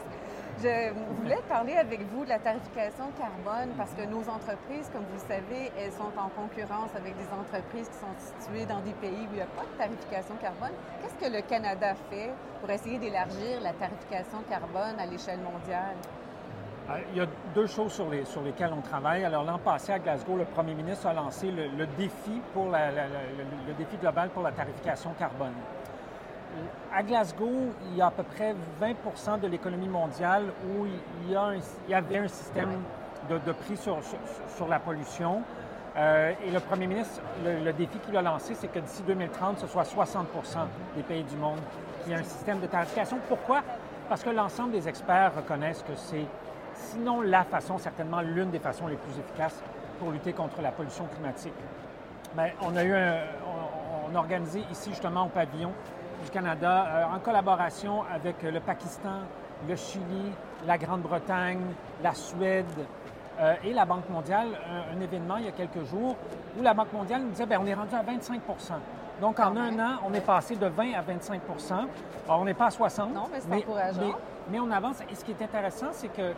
Je 0.61 0.91
voulais 1.21 1.39
parler 1.49 1.75
avec 1.75 2.01
vous 2.11 2.25
de 2.25 2.31
la 2.31 2.41
tarification 2.41 3.05
carbone 3.17 3.71
parce 3.77 3.95
que 3.95 4.03
nos 4.03 4.29
entreprises, 4.29 4.91
comme 4.93 5.05
vous 5.05 5.15
le 5.15 5.29
savez, 5.29 5.71
elles 5.79 5.93
sont 5.93 6.11
en 6.19 6.29
concurrence 6.31 6.91
avec 6.97 7.15
des 7.17 7.29
entreprises 7.33 7.89
qui 7.89 7.95
sont 7.95 8.17
situées 8.19 8.67
dans 8.67 8.81
des 8.81 8.91
pays 8.95 9.29
où 9.31 9.31
il 9.31 9.37
n'y 9.37 9.41
a 9.41 9.47
pas 9.47 9.63
de 9.63 9.79
tarification 9.79 10.35
carbone. 10.41 10.73
Qu'est-ce 11.01 11.15
que 11.15 11.33
le 11.33 11.43
Canada 11.43 11.95
fait 12.11 12.33
pour 12.61 12.69
essayer 12.71 12.99
d'élargir 12.99 13.61
la 13.63 13.73
tarification 13.73 14.39
carbone 14.49 14.99
à 14.99 15.07
l'échelle 15.07 15.39
mondiale? 15.39 15.95
Ah, 16.89 16.97
il 17.13 17.19
y 17.19 17.21
a 17.21 17.27
deux 17.55 17.69
choses 17.69 17.93
sur, 17.93 18.11
les, 18.11 18.25
sur 18.25 18.43
lesquelles 18.43 18.73
on 18.77 18.81
travaille. 18.81 19.23
Alors, 19.23 19.45
l'an 19.45 19.59
passé, 19.59 19.93
à 19.93 20.01
Glasgow, 20.01 20.39
le 20.39 20.45
premier 20.45 20.75
ministre 20.75 21.07
a 21.07 21.13
lancé 21.13 21.53
le, 21.53 21.87
défi, 21.99 22.41
pour 22.53 22.67
le 22.67 23.75
défi 23.79 23.97
global 23.99 24.31
pour 24.31 24.43
la 24.43 24.51
tarification 24.51 25.13
carbone 25.17 25.55
à 26.95 27.03
Glasgow, 27.03 27.73
il 27.91 27.97
y 27.97 28.01
a 28.01 28.07
à 28.07 28.11
peu 28.11 28.23
près 28.23 28.55
20% 28.81 29.41
de 29.41 29.47
l'économie 29.47 29.89
mondiale 29.89 30.45
où 30.65 30.87
il 30.87 31.33
y, 31.33 31.95
avait 31.95 32.19
un 32.19 32.29
système 32.29 32.71
de, 33.29 33.53
prix 33.53 33.77
sur, 33.77 34.69
la 34.69 34.79
pollution. 34.79 35.43
Euh, 35.97 36.33
et 36.47 36.51
le 36.51 36.61
premier 36.61 36.87
ministre, 36.87 37.21
le, 37.45 37.73
défi 37.73 37.99
qu'il 37.99 38.17
a 38.17 38.23
lancé, 38.23 38.55
c'est 38.55 38.69
que 38.69 38.79
d'ici 38.79 39.03
2030, 39.07 39.59
ce 39.59 39.67
soit 39.67 39.83
60% 39.83 40.25
des 40.97 41.03
pays 41.03 41.25
du 41.25 41.37
monde 41.37 41.59
qui 42.05 42.13
aient 42.13 42.17
un 42.17 42.23
système 42.23 42.61
de 42.61 42.67
tarification. 42.67 43.19
Pourquoi? 43.29 43.63
Parce 44.09 44.23
que 44.23 44.31
l'ensemble 44.31 44.73
des 44.73 44.89
experts 44.89 45.33
reconnaissent 45.37 45.83
que 45.83 45.95
c'est, 45.97 46.25
sinon 46.75 47.21
la 47.21 47.45
façon, 47.45 47.79
certainement 47.79 48.21
l'une 48.21 48.51
des 48.51 48.61
façons 48.61 48.87
les 48.87 48.97
plus 48.97 49.19
efficaces 49.19 49.61
pour 49.99 50.11
lutter 50.13 50.33
contre 50.33 50.63
la 50.63 50.71
pollution 50.71 51.07
climatique. 51.07 51.55
Mais 52.37 52.55
on 52.63 52.77
a 52.77 52.85
eu 52.85 52.95
on 54.11 54.17
a 54.17 54.19
organisé 54.19 54.63
ici 54.71 54.91
justement 54.91 55.27
au 55.27 55.29
pavillon 55.29 55.73
du 56.25 56.31
Canada 56.31 56.87
euh, 56.87 57.17
en 57.17 57.19
collaboration 57.19 58.03
avec 58.13 58.43
le 58.43 58.61
Pakistan, 58.61 59.21
le 59.69 59.77
Chili, 59.77 60.33
la 60.67 60.79
Grande-Bretagne, 60.79 61.61
la 62.03 62.15
Suède 62.15 62.67
euh, 63.41 63.55
et 63.65 63.73
la 63.73 63.85
Banque 63.85 64.09
mondiale, 64.09 64.49
un, 64.95 65.01
événement 65.01 65.37
il 65.39 65.47
y 65.47 65.49
a 65.49 65.53
quelques 65.53 65.85
jours 65.85 66.17
où 66.59 66.63
la 66.63 66.75
Banque 66.75 66.93
mondiale 66.93 67.23
nous 67.23 67.31
disait 67.31 67.47
bien, 67.47 67.61
on 67.61 67.67
est 67.67 67.75
rendu 67.75 67.95
à 67.95 68.03
25% 68.03 68.75
donc, 69.21 69.41
en 69.41 69.57
un 69.57 69.79
an, 69.79 69.99
on 70.07 70.15
est 70.15 70.21
passé 70.21 70.55
de 70.55 70.67
20 70.67 70.93
à 70.93 71.03
25 71.03 71.41
Alors, 72.29 72.41
on 72.41 72.45
n'est 72.45 72.55
pas 72.55 72.67
à 72.67 72.71
60. 72.71 73.13
Non, 73.13 73.27
mais 73.33 73.41
c'est 73.41 73.53
encourageant. 73.53 74.15
Mais, 74.51 74.61
on 74.61 74.71
avance. 74.71 74.99
Et 75.11 75.15
ce 75.15 75.25
qui 75.25 75.33
est 75.33 75.43
intéressant, 75.43 75.89
c'est 75.93 76.09
que 76.09 76.33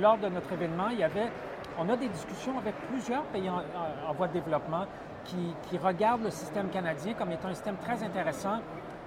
lors 0.00 0.16
de 0.16 0.28
notre 0.28 0.52
événement, 0.52 0.88
il 0.92 0.98
y 0.98 1.04
avait, 1.04 1.30
on 1.78 1.88
a 1.88 1.96
des 1.96 2.08
discussions 2.08 2.56
avec 2.58 2.74
plusieurs 2.88 3.22
pays 3.24 3.50
en, 3.50 4.12
voie 4.12 4.28
de 4.28 4.34
développement 4.34 4.84
qui, 5.24 5.54
qui, 5.68 5.76
regardent 5.76 6.22
le 6.22 6.30
système 6.30 6.68
canadien 6.68 7.14
comme 7.14 7.32
étant 7.32 7.48
un 7.48 7.54
système 7.54 7.76
très 7.76 8.02
intéressant 8.02 8.60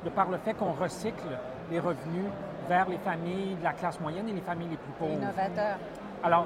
de 0.03 0.09
par 0.09 0.29
le 0.29 0.37
fait 0.37 0.53
qu'on 0.53 0.73
recycle 0.73 1.37
les 1.71 1.79
revenus 1.79 2.25
vers 2.67 2.87
les 2.89 2.97
familles 2.97 3.55
de 3.55 3.63
la 3.63 3.73
classe 3.73 3.99
moyenne 3.99 4.27
et 4.29 4.33
les 4.33 4.41
familles 4.41 4.69
les 4.69 4.77
plus 4.77 4.91
pauvres. 4.93 5.13
Innovateur. 5.13 5.77
Alors, 6.23 6.45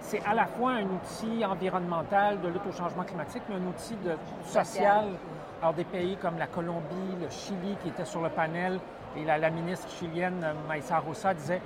c'est 0.00 0.22
à 0.24 0.32
la 0.34 0.46
fois 0.46 0.72
un 0.72 0.84
outil 0.84 1.44
environnemental 1.44 2.40
de 2.40 2.48
lutte 2.48 2.66
au 2.66 2.72
changement 2.72 3.04
climatique, 3.04 3.42
mais 3.50 3.56
un 3.56 3.66
outil 3.68 3.94
de, 3.96 4.16
social. 4.46 5.08
Alors, 5.60 5.74
des 5.74 5.84
pays 5.84 6.16
comme 6.16 6.38
la 6.38 6.46
Colombie, 6.46 7.16
le 7.20 7.28
Chili, 7.28 7.76
qui 7.82 7.88
était 7.88 8.06
sur 8.06 8.22
le 8.22 8.30
panel, 8.30 8.80
et 9.16 9.24
la, 9.24 9.50
ministre 9.50 9.88
chilienne, 9.90 10.42
Maïsa 10.68 10.98
Rosa, 11.00 11.34
disait 11.34 11.60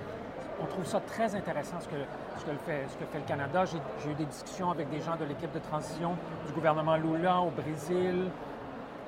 on 0.60 0.66
trouve 0.66 0.86
ça 0.86 1.00
très 1.00 1.34
intéressant 1.34 1.80
ce 1.80 1.88
que, 1.88 1.96
ce 2.38 2.44
que, 2.44 2.50
fait, 2.64 2.84
ce 2.88 2.96
que 2.96 3.04
fait 3.06 3.18
le 3.18 3.24
Canada. 3.24 3.64
J'ai 3.64 4.10
eu 4.10 4.14
des 4.14 4.24
discussions 4.24 4.70
avec 4.70 4.88
des 4.88 5.00
gens 5.00 5.16
de 5.16 5.24
l'équipe 5.24 5.52
de 5.52 5.58
transition 5.58 6.16
du 6.46 6.52
gouvernement 6.52 6.96
Lula 6.96 7.40
au 7.40 7.50
Brésil. 7.50 8.30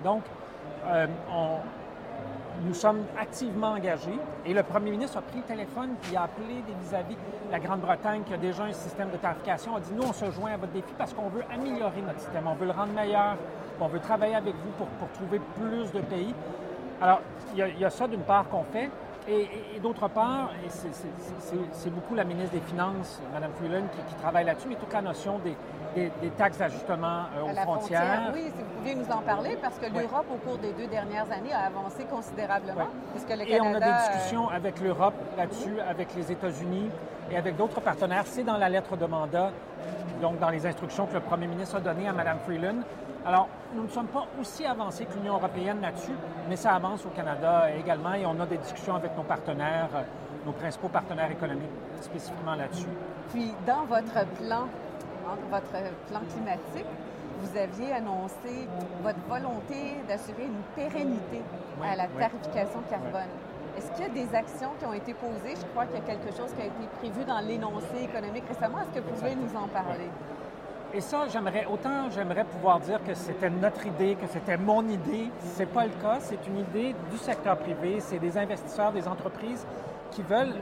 Donc, 0.04 0.22
euh, 0.86 1.06
on, 1.32 1.58
nous 2.64 2.74
sommes 2.74 3.02
activement 3.20 3.72
engagés 3.72 4.18
et 4.44 4.54
le 4.54 4.62
premier 4.62 4.90
ministre 4.90 5.18
a 5.18 5.22
pris 5.22 5.38
le 5.38 5.44
téléphone 5.44 5.90
et 6.12 6.16
a 6.16 6.22
appelé 6.22 6.62
vis-à-vis 6.82 7.16
la 7.50 7.58
Grande-Bretagne 7.58 8.22
qui 8.24 8.34
a 8.34 8.36
déjà 8.36 8.64
un 8.64 8.72
système 8.72 9.10
de 9.10 9.16
tarification. 9.16 9.76
a 9.76 9.80
dit, 9.80 9.92
nous, 9.94 10.04
on 10.04 10.12
se 10.12 10.30
joint 10.30 10.52
à 10.52 10.56
votre 10.56 10.72
défi 10.72 10.92
parce 10.96 11.12
qu'on 11.12 11.28
veut 11.28 11.42
améliorer 11.52 12.02
notre 12.02 12.20
système, 12.20 12.46
on 12.46 12.54
veut 12.54 12.66
le 12.66 12.72
rendre 12.72 12.92
meilleur, 12.92 13.36
on 13.80 13.88
veut 13.88 14.00
travailler 14.00 14.34
avec 14.34 14.54
vous 14.54 14.70
pour, 14.78 14.86
pour 14.86 15.08
trouver 15.10 15.40
plus 15.56 15.92
de 15.92 16.00
pays. 16.04 16.34
Alors, 17.00 17.20
il 17.54 17.78
y, 17.78 17.84
a, 17.84 17.90
ça 17.90 18.08
d'une 18.08 18.22
part 18.22 18.48
qu'on 18.48 18.64
fait. 18.64 18.90
Et, 19.28 19.80
d'autre 19.80 20.08
part, 20.08 20.50
c'est 20.68 21.90
beaucoup 21.92 22.14
la 22.14 22.24
ministre 22.24 22.52
des 22.52 22.60
Finances, 22.60 23.20
Mme 23.34 23.50
Freeland, 23.56 23.86
qui, 24.08 24.14
travaille 24.14 24.44
là-dessus, 24.44 24.68
mais 24.68 24.76
toute 24.76 24.92
la 24.92 25.02
notion 25.02 25.38
des, 25.40 25.56
des, 25.96 26.30
taxes 26.36 26.58
d'ajustement 26.58 27.24
aux 27.42 27.54
frontières. 27.54 28.30
Oui, 28.34 28.44
si 28.54 28.62
vous 28.62 28.70
pouviez 28.78 28.94
nous 28.94 29.10
en 29.10 29.22
parler, 29.22 29.56
parce 29.60 29.78
que 29.78 29.86
l'Europe, 29.86 30.26
au 30.32 30.36
cours 30.36 30.58
des 30.58 30.72
deux 30.72 30.86
dernières 30.86 31.30
années, 31.32 31.52
a 31.52 31.66
avancé 31.66 32.04
considérablement. 32.04 32.88
Et 33.46 33.60
on 33.60 33.74
a 33.74 33.80
des 33.80 34.10
discussions 34.10 34.48
avec 34.48 34.80
l'Europe 34.80 35.14
là-dessus, 35.36 35.80
avec 35.80 36.14
les 36.14 36.30
États-Unis 36.30 36.90
et 37.30 37.36
avec 37.36 37.56
d'autres 37.56 37.80
partenaires. 37.80 38.24
C'est 38.26 38.44
dans 38.44 38.56
la 38.56 38.68
lettre 38.68 38.96
de 38.96 39.06
mandat, 39.06 39.50
donc 40.20 40.38
dans 40.38 40.50
les 40.50 40.66
instructions 40.66 41.06
que 41.06 41.14
le 41.14 41.20
premier 41.20 41.46
ministre 41.46 41.76
a 41.76 41.80
données 41.80 42.08
à 42.08 42.12
Mme 42.12 42.38
Freeland. 42.44 42.82
Alors, 43.24 43.48
nous 43.74 43.82
ne 43.82 43.88
sommes 43.88 44.06
pas 44.06 44.24
aussi 44.40 44.64
avancés 44.64 45.04
que 45.04 45.14
l'Union 45.14 45.34
européenne 45.34 45.80
là-dessus, 45.82 46.14
mais 46.48 46.54
ça 46.54 46.74
avance 46.74 47.04
au 47.04 47.08
Canada 47.08 47.66
également 47.76 48.14
et 48.14 48.24
on 48.24 48.38
a 48.38 48.46
des 48.46 48.58
discussions 48.58 48.94
avec 48.94 49.16
nos 49.16 49.24
partenaires, 49.24 49.88
nos 50.44 50.52
principaux 50.52 50.88
partenaires 50.88 51.30
économiques 51.30 51.70
spécifiquement 52.00 52.54
là-dessus. 52.54 52.86
Puis, 53.32 53.52
dans 53.66 53.84
votre 53.86 54.24
plan, 54.38 54.68
votre 55.50 55.76
plan 56.08 56.20
climatique, 56.32 56.86
vous 57.42 57.58
aviez 57.58 57.92
annoncé 57.92 58.68
votre 59.02 59.20
volonté 59.28 60.00
d'assurer 60.08 60.44
une 60.44 60.62
pérennité 60.74 61.42
à 61.82 61.96
la 61.96 62.06
tarification 62.06 62.80
carbone. 62.88 63.32
Est-ce 63.76 63.92
qu'il 63.92 64.04
y 64.04 64.06
a 64.06 64.26
des 64.26 64.34
actions 64.34 64.70
qui 64.78 64.86
ont 64.86 64.94
été 64.94 65.12
posées? 65.12 65.54
Je 65.54 65.66
crois 65.66 65.84
qu'il 65.84 65.96
y 65.96 65.98
a 65.98 66.04
quelque 66.04 66.34
chose 66.34 66.50
qui 66.54 66.62
a 66.62 66.66
été 66.66 66.86
prévu 66.98 67.24
dans 67.26 67.40
l'énoncé 67.40 68.04
économique 68.04 68.44
récemment. 68.48 68.78
Est-ce 68.80 68.98
que 68.98 69.04
vous 69.04 69.14
pouvez 69.14 69.34
nous 69.34 69.54
en 69.54 69.68
parler? 69.68 70.08
Et 70.94 71.00
ça, 71.02 71.26
j'aimerais, 71.28 71.66
autant 71.66 72.08
j'aimerais 72.10 72.44
pouvoir 72.44 72.80
dire 72.80 73.04
que 73.04 73.12
c'était 73.12 73.50
notre 73.50 73.86
idée, 73.86 74.14
que 74.14 74.26
c'était 74.26 74.56
mon 74.56 74.88
idée. 74.88 75.30
C'est 75.40 75.66
pas 75.66 75.84
le 75.84 75.92
cas. 76.00 76.20
C'est 76.20 76.46
une 76.46 76.60
idée 76.60 76.94
du 77.10 77.18
secteur 77.18 77.58
privé. 77.58 78.00
C'est 78.00 78.18
des 78.18 78.38
investisseurs, 78.38 78.92
des 78.92 79.06
entreprises 79.06 79.66
qui 80.12 80.22
veulent 80.22 80.54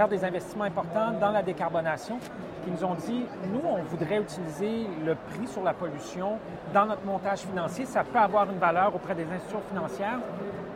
faire 0.00 0.08
des 0.08 0.24
investissements 0.24 0.64
importants 0.64 1.12
dans 1.20 1.30
la 1.30 1.42
décarbonation, 1.42 2.18
qui 2.64 2.70
nous 2.70 2.84
ont 2.84 2.94
dit, 2.94 3.26
nous, 3.52 3.60
on 3.62 3.82
voudrait 3.82 4.18
utiliser 4.18 4.86
le 5.04 5.14
prix 5.14 5.46
sur 5.46 5.62
la 5.62 5.74
pollution 5.74 6.38
dans 6.72 6.86
notre 6.86 7.04
montage 7.04 7.40
financier. 7.40 7.84
Ça 7.84 8.02
peut 8.02 8.18
avoir 8.18 8.50
une 8.50 8.58
valeur 8.58 8.94
auprès 8.94 9.14
des 9.14 9.24
institutions 9.24 9.60
financières, 9.68 10.20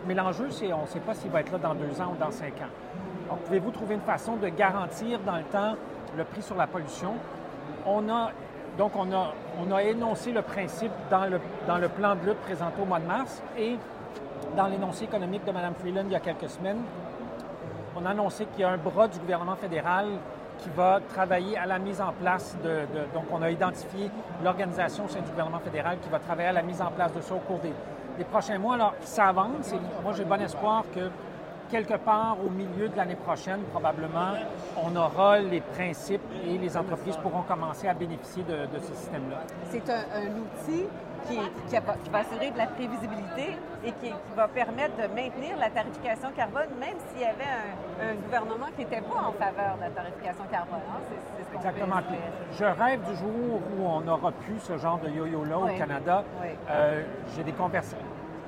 mais 0.07 0.13
l'enjeu, 0.13 0.51
c'est 0.51 0.71
on 0.75 0.83
ne 0.83 0.87
sait 0.89 1.01
pas 1.01 1.15
s'il 1.15 1.31
va 1.31 1.41
être 1.41 1.53
là 1.53 1.59
dans 1.59 1.75
deux 1.75 1.99
ans 2.03 2.13
ou 2.13 2.23
dans 2.23 2.31
cinq 2.31 2.53
ans. 2.61 2.73
Donc, 3.31 3.39
pouvez-vous 3.47 3.71
trouver 3.71 3.95
une 3.95 4.03
façon 4.03 4.37
de 4.37 4.49
garantir 4.49 5.19
dans 5.21 5.37
le 5.37 5.45
temps 5.45 5.75
le 6.19 6.25
prix 6.25 6.43
sur 6.43 6.57
la 6.57 6.67
pollution? 6.67 7.15
On 7.87 8.07
a 8.11 8.31
donc, 8.77 8.93
on 8.95 9.11
a, 9.11 9.33
on 9.59 9.73
a 9.73 9.83
énoncé 9.85 10.33
le 10.33 10.43
principe 10.43 10.93
dans 11.09 11.25
le, 11.25 11.41
dans 11.67 11.79
le 11.79 11.89
plan 11.89 12.15
de 12.15 12.27
lutte 12.27 12.41
présenté 12.41 12.83
au 12.83 12.85
mois 12.85 12.99
de 12.99 13.07
mars 13.07 13.41
et 13.57 13.79
dans 14.55 14.67
l'énoncé 14.67 15.05
économique 15.05 15.47
de 15.47 15.53
Mme 15.53 15.75
Freeland 15.79 16.03
il 16.07 16.13
y 16.13 16.17
a 16.17 16.21
quelques 16.21 16.51
semaines. 16.51 16.83
On 17.97 18.05
a 18.07 18.11
annoncé 18.11 18.47
qu'il 18.47 18.61
y 18.61 18.65
a 18.65 18.71
un 18.71 18.77
bras 18.77 19.09
du 19.09 19.19
gouvernement 19.19 19.57
fédéral 19.57 20.07
qui 20.59 20.69
va 20.71 21.01
travailler 21.13 21.59
à 21.59 21.67
la 21.67 21.79
mise 21.79 22.01
en 22.01 22.13
place 22.13 22.57
de, 22.63 22.87
donc 23.13 23.25
on 23.33 23.43
a 23.43 23.51
identifié 23.51 24.11
l'organisation 24.43 25.05
au 25.05 25.09
sein 25.09 25.21
du 25.21 25.31
gouvernement 25.31 25.59
fédéral 25.59 25.99
qui 26.01 26.09
va 26.09 26.19
travailler 26.19 26.49
à 26.49 26.53
la 26.53 26.63
mise 26.63 26.81
en 26.81 26.91
place 26.91 27.13
de 27.13 27.21
ça 27.21 27.35
au 27.35 27.39
cours 27.39 27.59
des, 27.59 27.73
des 28.19 28.25
prochains 28.25 28.59
mois. 28.59 28.75
Alors, 28.75 28.95
ça 29.01 29.27
avance 29.27 29.75
moi 30.03 30.13
j'ai 30.17 30.25
bon 30.25 30.41
espoir 30.41 30.85
que 30.95 31.11
quelque 31.71 31.95
part 31.95 32.37
au 32.45 32.51
milieu 32.51 32.89
de 32.89 32.97
l'année 32.97 33.17
prochaine, 33.17 33.61
probablement, 33.73 34.35
on 34.83 34.95
aura 34.97 35.39
les 35.39 35.61
principes 35.61 36.23
et 36.47 36.59
les 36.59 36.77
entreprises 36.77 37.17
pourront 37.17 37.43
commencer 37.43 37.89
à 37.89 37.95
bénéficier 37.95 38.43
de, 38.45 38.79
ce 38.79 38.95
système-là. 38.95 39.43
C'est 39.71 39.91
un, 39.91 40.29
outil 40.29 40.85
qui, 41.27 41.37
va, 41.37 42.19
assurer 42.19 42.51
de 42.51 42.59
la 42.59 42.67
prévisibilité 42.67 43.57
et 43.85 43.93
qui, 43.93 44.13
va 44.37 44.49
permettre 44.49 44.97
de 44.97 45.15
maintenir 45.15 45.57
la 45.59 45.71
tarification 45.71 46.31
carbone, 46.37 46.69
même 46.81 46.97
s'il 47.09 47.23
y 47.23 47.25
avait 47.25 47.45
un, 48.01 48.15
gouvernement 48.15 48.67
qui 48.77 48.85
n'était 48.85 49.01
pas 49.01 49.29
en 49.29 49.33
faveur 49.33 49.77
de 49.77 49.81
la 49.83 49.91
tarification 49.91 50.45
carbone. 50.51 50.81
Hein. 50.91 51.55
Exactement. 51.55 52.01
je 52.59 52.65
rêve 52.65 53.01
du 53.09 53.17
jour 53.17 53.61
où 53.79 53.87
on 53.87 54.09
aura 54.09 54.33
plus 54.33 54.59
ce 54.61 54.77
genre 54.79 54.99
de 54.99 55.09
yo-yo-là 55.09 55.59
au 55.59 55.79
Canada. 55.79 56.25
Euh, 56.71 57.03
j'ai 57.37 57.45
des 57.45 57.53
conversations 57.53 57.99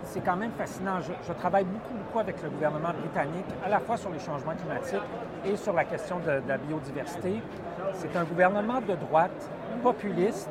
c'est 0.07 0.25
quand 0.25 0.37
même 0.37 0.53
fascinant. 0.53 1.01
Je, 1.01 1.33
travaille 1.33 1.65
beaucoup, 1.65 1.95
beaucoup 1.95 2.19
avec 2.21 2.43
le 2.43 2.49
gouvernement 2.49 2.93
britannique, 2.99 3.47
à 3.65 3.69
la 3.69 3.81
fois 3.81 3.97
sur 3.97 4.11
les 4.11 4.19
changements 4.19 4.55
climatiques 4.55 5.03
et 5.45 5.57
sur 5.57 5.73
la 5.73 5.85
question 5.85 6.19
de, 6.21 6.43
la 6.47 6.59
biodiversité. 6.59 7.43
C'est 7.95 8.17
un 8.17 8.25
gouvernement 8.25 8.81
de 8.81 8.95
droite, 8.95 9.51
populiste, 9.83 10.49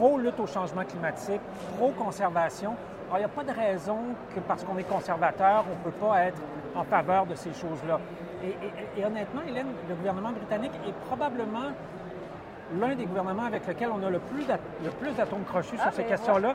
pro-lutte 0.00 0.40
au 0.40 0.46
changement 0.46 0.84
climatique, 0.84 1.42
pro-conservation. 1.76 2.74
Alors, 3.08 3.18
il 3.18 3.18
n'y 3.18 3.24
a 3.24 3.28
pas 3.28 3.44
de 3.44 3.52
raison 3.52 3.98
que 4.34 4.40
parce 4.40 4.64
qu'on 4.64 4.78
est 4.78 4.88
conservateur, 4.88 5.64
on 5.70 5.78
ne 5.78 5.92
peut 5.92 5.98
pas 5.98 6.20
être 6.22 6.40
en 6.74 6.84
faveur 6.84 7.26
de 7.26 7.34
ces 7.34 7.52
choses-là. 7.52 8.00
Et, 8.42 9.04
honnêtement, 9.04 9.42
Hélène, 9.46 9.66
le 9.88 9.94
gouvernement 9.94 10.30
britannique 10.30 10.72
est 10.88 10.94
probablement 11.06 11.72
l'un 12.80 12.94
des 12.94 13.04
gouvernements 13.04 13.44
avec 13.44 13.66
lequel 13.66 13.90
on 13.92 14.02
a 14.02 14.08
le 14.08 14.20
plus 14.20 14.46
d'atomes 14.46 15.44
crochus 15.44 15.76
sur 15.76 15.86
ah, 15.86 15.92
ces 15.92 16.02
ben 16.02 16.08
questions-là. 16.08 16.54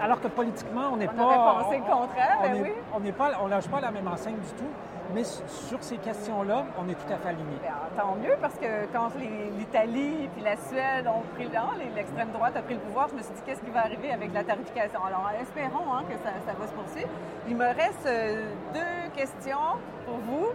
Alors 0.00 0.20
que 0.20 0.28
politiquement, 0.28 0.90
on 0.92 0.96
n'est 0.96 1.06
pas. 1.06 1.12
On 1.22 1.62
pensé 1.62 1.76
le 1.76 1.82
contraire, 1.82 2.38
on, 2.40 2.42
ben 2.42 2.62
oui. 2.62 2.72
On 2.94 3.00
n'est 3.00 3.12
pas, 3.12 3.32
on 3.40 3.46
lâche 3.46 3.68
pas 3.68 3.80
la 3.80 3.90
même 3.90 4.08
enseigne 4.08 4.36
du 4.36 4.52
tout. 4.54 4.70
Mais 5.14 5.24
sur 5.24 5.82
ces 5.82 5.96
questions-là, 5.96 6.66
on 6.78 6.88
est 6.88 6.94
tout 6.94 7.12
à 7.12 7.16
fait 7.16 7.28
alignés. 7.28 7.58
Ben, 7.62 8.00
tant 8.00 8.14
mieux, 8.16 8.36
parce 8.40 8.54
que 8.54 8.86
quand 8.92 9.10
l'Italie 9.58 10.28
puis 10.34 10.44
la 10.44 10.56
Suède 10.56 11.06
ont 11.06 11.22
pris 11.34 11.44
le 11.44 11.94
l'extrême 11.94 12.30
droite 12.30 12.56
a 12.56 12.62
pris 12.62 12.74
le 12.74 12.80
pouvoir, 12.80 13.08
je 13.08 13.16
me 13.16 13.22
suis 13.22 13.34
dit 13.34 13.42
qu'est-ce 13.44 13.60
qui 13.60 13.70
va 13.70 13.80
arriver 13.80 14.10
avec 14.12 14.32
la 14.32 14.44
tarification? 14.44 15.00
Alors, 15.04 15.30
espérons 15.40 15.92
hein, 15.92 16.04
que 16.08 16.16
ça, 16.22 16.52
va 16.58 16.66
se 16.66 16.72
poursuivre. 16.72 17.08
Il 17.48 17.56
me 17.56 17.66
reste 17.66 18.06
euh, 18.06 18.50
deux 18.72 19.10
questions 19.16 19.78
pour 20.06 20.18
vous. 20.18 20.48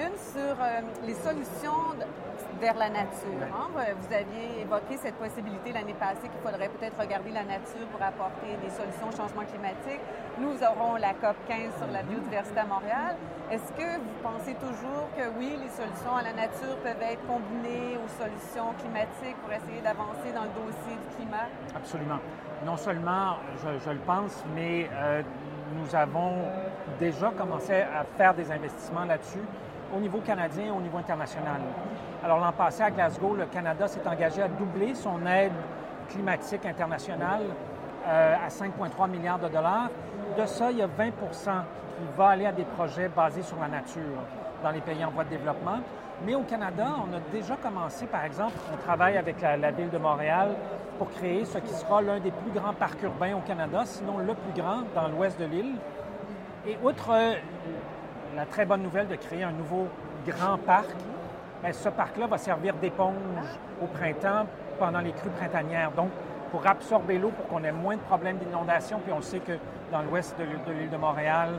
Une 0.00 0.16
sur 0.16 0.56
euh, 0.56 0.80
les 1.06 1.12
solutions 1.12 1.92
vers 2.58 2.74
la 2.76 2.88
nature. 2.88 3.36
Hein. 3.52 3.68
Vous 4.00 4.14
aviez 4.14 4.62
évoqué 4.62 4.96
cette 4.96 5.16
possibilité 5.16 5.72
l'année 5.72 5.92
passée 5.92 6.24
qu'il 6.32 6.40
faudrait 6.40 6.70
peut-être 6.70 6.98
regarder 6.98 7.30
la 7.32 7.44
nature 7.44 7.84
pour 7.92 8.00
apporter 8.00 8.56
des 8.64 8.70
solutions 8.70 9.08
au 9.12 9.16
changement 9.16 9.44
climatique. 9.44 10.00
Nous 10.40 10.56
aurons 10.64 10.96
la 10.96 11.12
COP 11.12 11.36
15 11.46 11.76
sur 11.76 11.92
la 11.92 12.02
biodiversité 12.02 12.60
à 12.60 12.64
Montréal. 12.64 13.16
Est-ce 13.50 13.72
que 13.76 14.00
vous 14.00 14.16
pensez 14.22 14.54
toujours 14.54 15.04
que 15.16 15.28
oui, 15.36 15.52
les 15.60 15.68
solutions 15.68 16.16
à 16.16 16.22
la 16.22 16.32
nature 16.32 16.80
peuvent 16.82 17.04
être 17.04 17.20
combinées 17.28 18.00
aux 18.00 18.12
solutions 18.16 18.72
climatiques 18.80 19.36
pour 19.44 19.52
essayer 19.52 19.84
d'avancer 19.84 20.32
dans 20.32 20.48
le 20.48 20.54
dossier 20.56 20.96
du 20.96 21.08
climat? 21.16 21.52
Absolument. 21.76 22.20
Non 22.64 22.78
seulement 22.78 23.36
je, 23.60 23.90
le 23.90 24.00
pense, 24.08 24.44
mais 24.56 24.88
euh, 24.92 25.20
nous 25.76 25.94
avons 25.94 26.48
déjà 26.98 27.30
commencé 27.36 27.84
à 27.84 28.04
faire 28.16 28.32
des 28.32 28.50
investissements 28.50 29.04
là-dessus 29.04 29.44
au 29.94 30.00
niveau 30.00 30.20
canadien 30.20 30.66
et 30.66 30.70
au 30.70 30.80
niveau 30.80 30.98
international. 30.98 31.60
Alors 32.22 32.38
l'an 32.38 32.52
passé, 32.52 32.82
à 32.82 32.90
Glasgow, 32.90 33.34
le 33.34 33.46
Canada 33.46 33.88
s'est 33.88 34.06
engagé 34.06 34.42
à 34.42 34.48
doubler 34.48 34.94
son 34.94 35.24
aide 35.26 35.52
climatique 36.08 36.66
internationale 36.66 37.42
euh, 38.06 38.34
à 38.44 38.48
5,3 38.48 39.10
milliards 39.10 39.38
de 39.38 39.48
dollars. 39.48 39.90
De 40.38 40.46
ça, 40.46 40.70
il 40.70 40.78
y 40.78 40.82
a 40.82 40.86
20 40.86 41.10
qui 41.10 42.16
va 42.16 42.28
aller 42.28 42.46
à 42.46 42.52
des 42.52 42.64
projets 42.64 43.08
basés 43.08 43.42
sur 43.42 43.58
la 43.60 43.68
nature 43.68 44.02
dans 44.62 44.70
les 44.70 44.80
pays 44.80 45.04
en 45.04 45.10
voie 45.10 45.24
de 45.24 45.30
développement. 45.30 45.78
Mais 46.24 46.34
au 46.34 46.42
Canada, 46.42 46.88
on 46.98 47.14
a 47.16 47.20
déjà 47.32 47.56
commencé, 47.56 48.06
par 48.06 48.24
exemple, 48.24 48.54
on 48.72 48.76
travaille 48.76 49.16
avec 49.16 49.40
la, 49.40 49.56
la 49.56 49.70
ville 49.70 49.88
de 49.88 49.98
Montréal 49.98 50.50
pour 50.98 51.10
créer 51.10 51.46
ce 51.46 51.56
qui 51.58 51.72
sera 51.72 52.02
l'un 52.02 52.20
des 52.20 52.30
plus 52.30 52.50
grands 52.52 52.74
parcs 52.74 53.02
urbains 53.02 53.34
au 53.34 53.40
Canada, 53.40 53.82
sinon 53.86 54.18
le 54.18 54.34
plus 54.34 54.60
grand 54.60 54.82
dans 54.94 55.08
l'ouest 55.08 55.40
de 55.40 55.46
l'île. 55.46 55.76
Et 56.66 56.76
outre 56.84 57.10
la 58.36 58.46
très 58.46 58.64
bonne 58.64 58.82
nouvelle 58.82 59.08
de 59.08 59.16
créer 59.16 59.42
un 59.42 59.52
nouveau 59.52 59.88
grand 60.26 60.58
parc, 60.58 60.88
ben, 61.62 61.72
ce 61.72 61.88
parc-là 61.88 62.26
va 62.26 62.38
servir 62.38 62.74
d'éponge 62.74 63.14
au 63.82 63.86
printemps 63.86 64.46
pendant 64.78 65.00
les 65.00 65.12
crues 65.12 65.30
printanières. 65.30 65.90
Donc, 65.92 66.10
pour 66.50 66.66
absorber 66.66 67.18
l'eau, 67.18 67.30
pour 67.30 67.46
qu'on 67.46 67.64
ait 67.64 67.72
moins 67.72 67.96
de 67.96 68.00
problèmes 68.00 68.38
d'inondation. 68.38 68.98
Puis 69.00 69.12
on 69.12 69.20
sait 69.20 69.40
que 69.40 69.52
dans 69.92 70.02
l'ouest 70.02 70.36
de 70.38 70.72
l'île 70.72 70.90
de 70.90 70.96
Montréal 70.96 71.50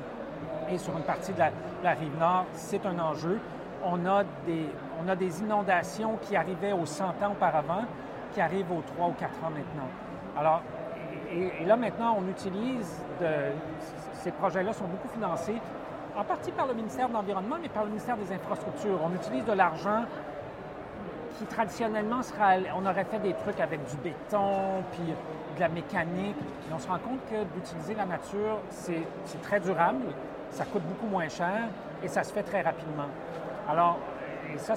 et 0.69 0.77
sur 0.77 0.95
une 0.97 1.03
partie 1.03 1.33
de 1.33 1.39
la, 1.39 1.91
rive 1.91 2.17
nord, 2.19 2.45
c'est 2.53 2.85
un 2.85 2.97
enjeu. 2.99 3.39
On 3.83 4.05
a, 4.05 4.23
des, 4.45 4.65
on 5.03 5.07
a 5.07 5.15
des 5.15 5.41
inondations 5.41 6.17
qui 6.21 6.35
arrivaient 6.35 6.73
aux 6.73 6.85
100 6.85 7.05
ans 7.05 7.31
auparavant, 7.31 7.83
qui 8.33 8.41
arrivent 8.41 8.71
aux 8.71 8.83
3 8.95 9.07
ou 9.07 9.13
4 9.13 9.29
ans 9.43 9.49
maintenant. 9.49 9.89
Alors, 10.37 10.61
et, 11.31 11.65
là 11.65 11.75
maintenant, 11.77 12.17
on 12.19 12.29
utilise, 12.29 13.01
ces 14.13 14.31
projets-là 14.31 14.73
sont 14.73 14.85
beaucoup 14.85 15.07
financés 15.07 15.59
en 16.17 16.23
partie 16.23 16.51
par 16.51 16.67
le 16.67 16.73
ministère 16.73 17.07
de 17.07 17.13
l'Environnement, 17.13 17.57
mais 17.61 17.69
par 17.69 17.83
le 17.83 17.89
ministère 17.89 18.17
des 18.17 18.33
Infrastructures. 18.33 18.99
On 19.03 19.13
utilise 19.15 19.45
de 19.45 19.53
l'argent 19.53 20.05
qui 21.37 21.45
traditionnellement 21.45 22.21
sera, 22.21 22.55
on 22.75 22.85
aurait 22.85 23.05
fait 23.05 23.19
des 23.19 23.33
trucs 23.33 23.59
avec 23.59 23.83
du 23.89 23.95
béton, 23.97 24.83
puis 24.91 25.13
de 25.55 25.59
la 25.59 25.69
mécanique. 25.69 26.35
Et 26.69 26.73
on 26.73 26.79
se 26.79 26.87
rend 26.87 26.99
compte 26.99 27.19
que 27.29 27.43
d'utiliser 27.55 27.95
la 27.95 28.05
nature, 28.05 28.59
c'est 28.69 29.41
très 29.41 29.59
durable, 29.59 30.03
ça 30.49 30.65
coûte 30.65 30.83
beaucoup 30.83 31.07
moins 31.07 31.29
cher 31.29 31.69
et 32.03 32.07
ça 32.07 32.23
se 32.23 32.33
fait 32.33 32.43
très 32.43 32.61
rapidement. 32.61 33.07
Alors, 33.69 33.97
et 34.53 34.57
ça, 34.57 34.73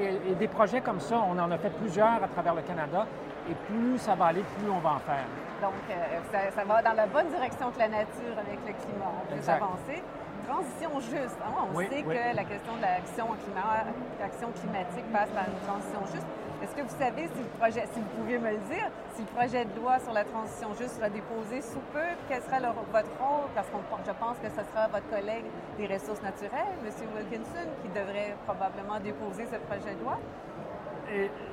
et, 0.00 0.34
des 0.34 0.48
projets 0.48 0.80
comme 0.80 1.00
ça, 1.00 1.20
on 1.28 1.38
en 1.38 1.50
a 1.50 1.58
fait 1.58 1.70
plusieurs 1.70 2.22
à 2.22 2.28
travers 2.28 2.54
le 2.54 2.62
Canada, 2.62 3.06
et 3.50 3.54
plus 3.54 3.98
ça 3.98 4.14
va 4.14 4.26
aller, 4.26 4.44
plus 4.58 4.70
on 4.70 4.78
va 4.78 4.90
en 4.90 4.98
faire. 4.98 5.26
Donc, 5.60 5.72
euh, 5.90 6.50
ça, 6.54 6.64
va 6.64 6.82
dans 6.82 6.92
la 6.92 7.06
bonne 7.06 7.28
direction 7.28 7.70
que 7.72 7.78
la 7.78 7.88
nature 7.88 8.36
avec 8.38 8.60
le 8.66 8.72
climat. 8.74 9.12
On 9.22 9.34
peut 9.34 9.42
s'avancer 9.42 10.02
transition 10.48 10.90
juste. 11.00 11.38
Hein? 11.44 11.52
On 11.68 11.78
sait 11.78 12.02
que 12.02 12.36
la 12.36 12.44
question 12.44 12.74
de 12.76 12.82
l'action 12.82 14.48
climatique 14.56 15.06
passe 15.12 15.28
par 15.30 15.44
une 15.44 15.60
transition 15.68 16.00
juste. 16.12 16.26
Est-ce 16.62 16.74
que 16.74 16.82
vous 16.82 16.98
savez 16.98 17.28
si 17.30 17.38
le 17.38 17.52
projet, 17.60 17.84
si 17.92 18.00
vous 18.00 18.10
pouviez 18.18 18.38
me 18.38 18.50
le 18.50 18.62
dire, 18.66 18.90
si 19.14 19.22
le 19.22 19.30
projet 19.30 19.64
de 19.64 19.74
loi 19.78 20.00
sur 20.00 20.12
la 20.12 20.24
transition 20.24 20.74
juste 20.74 20.96
sera 20.96 21.08
déposé 21.08 21.62
sous 21.62 21.84
peu, 21.92 22.08
quel 22.28 22.42
sera 22.42 22.58
votre 22.72 23.12
rôle? 23.20 23.46
Parce 23.54 23.68
que 23.68 23.78
je 23.78 24.14
pense 24.18 24.36
que 24.42 24.48
ce 24.50 24.62
sera 24.66 24.88
votre 24.88 25.06
collègue 25.06 25.46
des 25.78 25.86
ressources 25.86 26.22
naturelles, 26.22 26.74
M. 26.82 26.90
Wilkinson, 27.14 27.68
qui 27.82 27.88
devrait 27.94 28.34
probablement 28.44 28.98
déposer 28.98 29.46
ce 29.46 29.58
projet 29.70 29.94
de 29.94 30.02
loi 30.02 30.18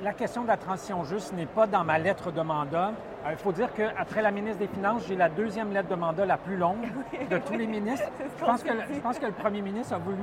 la 0.02 0.12
question 0.12 0.42
de 0.42 0.48
la 0.48 0.56
transition 0.56 1.04
juste 1.04 1.32
n'est 1.32 1.46
pas 1.46 1.66
dans 1.66 1.84
ma 1.84 1.98
lettre 1.98 2.30
de 2.30 2.40
mandat. 2.40 2.92
Euh, 3.24 3.30
il 3.32 3.36
faut 3.36 3.52
dire 3.52 3.72
qu'après 3.72 4.22
la 4.22 4.30
ministre 4.30 4.58
des 4.58 4.68
Finances, 4.68 5.04
j'ai 5.06 5.16
la 5.16 5.28
deuxième 5.28 5.72
lettre 5.72 5.88
de 5.88 5.94
mandat 5.94 6.26
la 6.26 6.36
plus 6.36 6.56
longue 6.56 6.86
de 7.30 7.38
tous 7.38 7.54
les 7.54 7.66
ministres. 7.66 8.08
Je 8.38 8.44
pense, 8.44 8.62
que, 8.62 8.70
je 8.92 9.00
pense 9.00 9.18
que 9.18 9.26
le 9.26 9.32
premier 9.32 9.62
ministre 9.62 9.94
a 9.94 9.98
voulu 9.98 10.22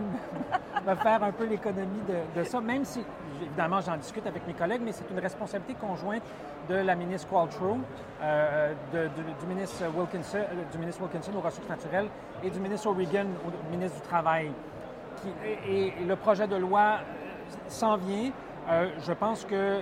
me 0.85 0.95
faire 1.01 1.23
un 1.23 1.31
peu 1.31 1.45
l'économie 1.45 2.01
de, 2.35 2.43
ça, 2.43 2.61
même 2.61 2.85
si, 2.85 3.03
évidemment, 3.41 3.81
j'en 3.81 3.97
discute 3.97 4.25
avec 4.27 4.45
mes 4.47 4.53
collègues, 4.53 4.81
mais 4.83 4.91
c'est 4.91 5.09
une 5.09 5.19
responsabilité 5.19 5.73
conjointe 5.75 6.23
de 6.69 6.75
la 6.75 6.95
ministre 6.95 7.27
Qualtrough, 7.29 7.79
euh, 8.21 8.73
du, 8.93 9.47
ministre 9.47 9.83
Wilkinson, 9.95 10.37
euh, 10.37 10.63
du 10.71 10.77
ministre 10.77 11.01
Wilkinson 11.01 11.31
aux 11.35 11.41
ressources 11.41 11.67
naturelles 11.67 12.07
et 12.43 12.49
du 12.49 12.59
ministre 12.59 12.87
O'Regan, 12.87 13.27
au 13.45 13.71
ministre 13.71 14.01
du 14.01 14.07
Travail. 14.07 14.51
et 15.67 15.93
le 16.07 16.15
projet 16.15 16.47
de 16.47 16.55
loi 16.55 16.99
s'en 17.67 17.97
vient. 17.97 18.31
Euh, 18.69 18.89
je 19.05 19.13
pense 19.13 19.43
que 19.45 19.81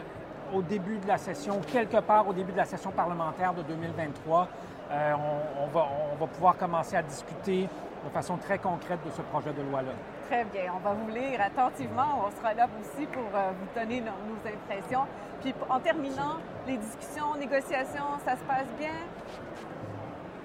au 0.53 0.61
début 0.61 0.97
de 0.97 1.07
la 1.07 1.17
session, 1.17 1.61
quelque 1.71 1.99
part 2.01 2.27
au 2.27 2.33
début 2.33 2.51
de 2.51 2.57
la 2.57 2.65
session 2.65 2.91
parlementaire 2.91 3.53
de 3.53 3.61
2023, 3.63 4.47
euh, 4.91 5.13
on, 5.61 5.67
va, 5.67 5.87
on, 6.11 6.15
va, 6.17 6.27
pouvoir 6.27 6.57
commencer 6.57 6.95
à 6.97 7.01
discuter 7.01 7.69
de 8.03 8.09
façon 8.09 8.37
très 8.37 8.57
concrète 8.57 8.99
de 9.05 9.11
ce 9.11 9.21
projet 9.21 9.53
de 9.53 9.61
loi-là. 9.61 9.91
Très 10.27 10.43
bien. 10.45 10.73
On 10.75 10.79
va 10.79 10.93
vous 10.93 11.09
lire 11.09 11.39
attentivement. 11.39 12.25
On 12.25 12.31
sera 12.35 12.53
là 12.53 12.67
aussi 12.79 13.05
pour 13.05 13.23
euh, 13.33 13.51
vous 13.51 13.79
donner 13.79 14.01
nos, 14.01 14.11
impressions. 14.45 15.05
Puis 15.41 15.53
en 15.69 15.79
terminant, 15.79 16.37
les 16.67 16.77
discussions, 16.77 17.35
négociations, 17.39 18.17
ça 18.25 18.35
se 18.35 18.43
passe 18.43 18.67
bien? 18.77 18.95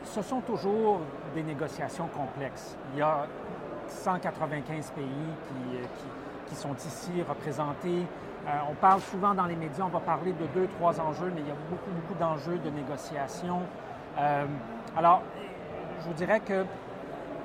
Ce 0.04 0.22
sont 0.22 0.40
toujours 0.40 1.00
des 1.34 1.42
négociations 1.42 2.08
complexes. 2.08 2.76
Il 2.92 3.00
y 3.00 3.02
a 3.02 3.26
195 3.88 4.90
pays 4.92 5.04
qui, 5.48 5.78
qui 5.78 6.06
qui 6.46 6.54
sont 6.54 6.74
ici 6.74 7.10
représentés. 7.28 8.06
Euh, 8.46 8.50
on 8.70 8.74
parle 8.74 9.00
souvent 9.00 9.34
dans 9.34 9.46
les 9.46 9.56
médias, 9.56 9.84
on 9.84 9.88
va 9.88 10.00
parler 10.00 10.32
de 10.32 10.46
deux, 10.54 10.68
trois 10.78 11.00
enjeux, 11.00 11.32
mais 11.34 11.40
il 11.40 11.48
y 11.48 11.50
a 11.50 11.56
beaucoup, 11.68 11.90
beaucoup 11.90 12.18
d'enjeux 12.18 12.58
de 12.58 12.70
négociation. 12.70 13.60
Euh, 14.18 14.44
alors, 14.96 15.22
je 16.00 16.06
vous 16.06 16.14
dirais 16.14 16.40
que 16.40 16.64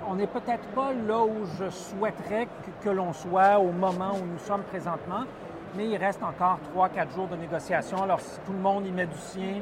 on 0.08 0.16
n'est 0.16 0.28
peut-être 0.28 0.68
pas 0.70 0.94
là 0.94 1.24
où 1.24 1.46
je 1.60 1.70
souhaiterais 1.70 2.48
que, 2.84 2.90
l'on 2.90 3.14
soit 3.14 3.60
au 3.60 3.72
moment 3.72 4.14
où 4.14 4.26
nous 4.26 4.40
sommes 4.40 4.64
présentement, 4.64 5.24
mais 5.76 5.88
il 5.88 5.98
reste 5.98 6.24
encore 6.24 6.60
trois, 6.72 6.90
quatre 6.90 7.14
jours 7.14 7.28
de 7.28 7.36
négociation. 7.36 8.02
Alors, 8.04 8.20
si 8.20 8.40
tout 8.42 8.54
le 8.54 8.60
monde 8.60 8.86
y 8.86 8.92
met 8.92 9.06
du 9.06 9.18
sien, 9.18 9.62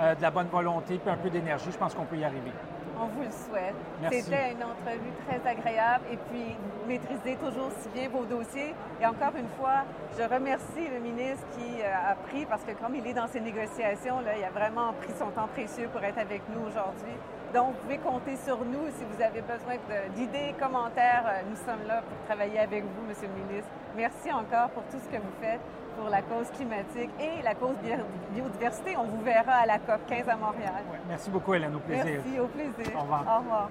euh, 0.00 0.14
de 0.14 0.22
la 0.22 0.30
bonne 0.30 0.48
volonté, 0.48 0.98
puis 0.98 1.10
un 1.10 1.16
peu 1.16 1.30
d'énergie, 1.30 1.70
je 1.70 1.78
pense 1.78 1.94
qu'on 1.94 2.04
peut 2.04 2.16
y 2.16 2.24
arriver. 2.24 2.52
On 3.00 3.06
vous 3.06 3.22
le 3.22 3.30
souhaite. 3.30 3.74
C'était 4.10 4.52
une 4.52 4.62
entrevue 4.62 5.12
très 5.26 5.40
agréable 5.48 6.04
et 6.12 6.16
puis 6.16 6.56
maîtrisez 6.86 7.36
toujours 7.36 7.70
si 7.80 7.88
bien 7.88 8.08
vos 8.08 8.24
dossiers. 8.24 8.74
Et 9.00 9.06
encore 9.06 9.32
une 9.36 9.48
fois, 9.58 9.84
je 10.18 10.22
remercie 10.22 10.88
le 10.92 11.00
ministre 11.00 11.44
qui 11.56 11.80
euh, 11.80 12.10
a 12.10 12.14
pris, 12.14 12.46
parce 12.46 12.62
que 12.62 12.72
comme 12.72 12.94
il 12.94 13.06
est 13.06 13.14
dans 13.14 13.28
ces 13.28 13.40
négociations, 13.40 14.20
là, 14.20 14.36
il 14.36 14.44
a 14.44 14.50
vraiment 14.50 14.92
pris 14.94 15.12
son 15.18 15.30
temps 15.30 15.48
précieux 15.48 15.88
pour 15.92 16.02
être 16.04 16.18
avec 16.18 16.42
nous 16.54 16.66
aujourd'hui. 16.68 17.16
Donc, 17.54 17.74
vous 17.74 17.82
pouvez 17.82 17.98
compter 17.98 18.36
sur 18.44 18.58
nous 18.64 18.86
si 18.96 19.04
vous 19.04 19.22
avez 19.22 19.42
besoin 19.42 19.76
d'idées, 20.14 20.54
commentaires. 20.58 21.24
Euh, 21.26 21.42
nous 21.50 21.56
sommes 21.56 21.86
là 21.86 22.00
pour 22.00 22.16
travailler 22.26 22.58
avec 22.58 22.82
vous, 22.82 23.06
Monsieur 23.06 23.28
le 23.28 23.44
ministre. 23.44 23.68
Merci 23.94 24.32
encore 24.32 24.70
pour 24.70 24.82
tout 24.84 24.98
ce 24.98 25.08
que 25.14 25.20
vous 25.20 25.34
faites 25.40 25.60
pour 25.98 26.08
la 26.08 26.22
cause 26.22 26.48
climatique 26.56 27.10
et 27.20 27.42
la 27.42 27.54
cause 27.54 27.76
biodiversité. 28.32 28.96
On 28.96 29.04
vous 29.04 29.20
verra 29.22 29.52
à 29.52 29.66
la 29.66 29.78
COP 29.78 30.00
15 30.08 30.28
à 30.28 30.36
Montréal. 30.36 30.82
merci 31.06 31.28
beaucoup, 31.28 31.52
Hélène. 31.52 31.74
Au 31.74 31.80
plaisir. 31.80 32.22
Merci, 32.24 32.40
au 32.40 32.46
plaisir. 32.46 32.96
Au 32.96 33.02
revoir. 33.02 33.24
Au 33.28 33.38
revoir. 33.40 33.70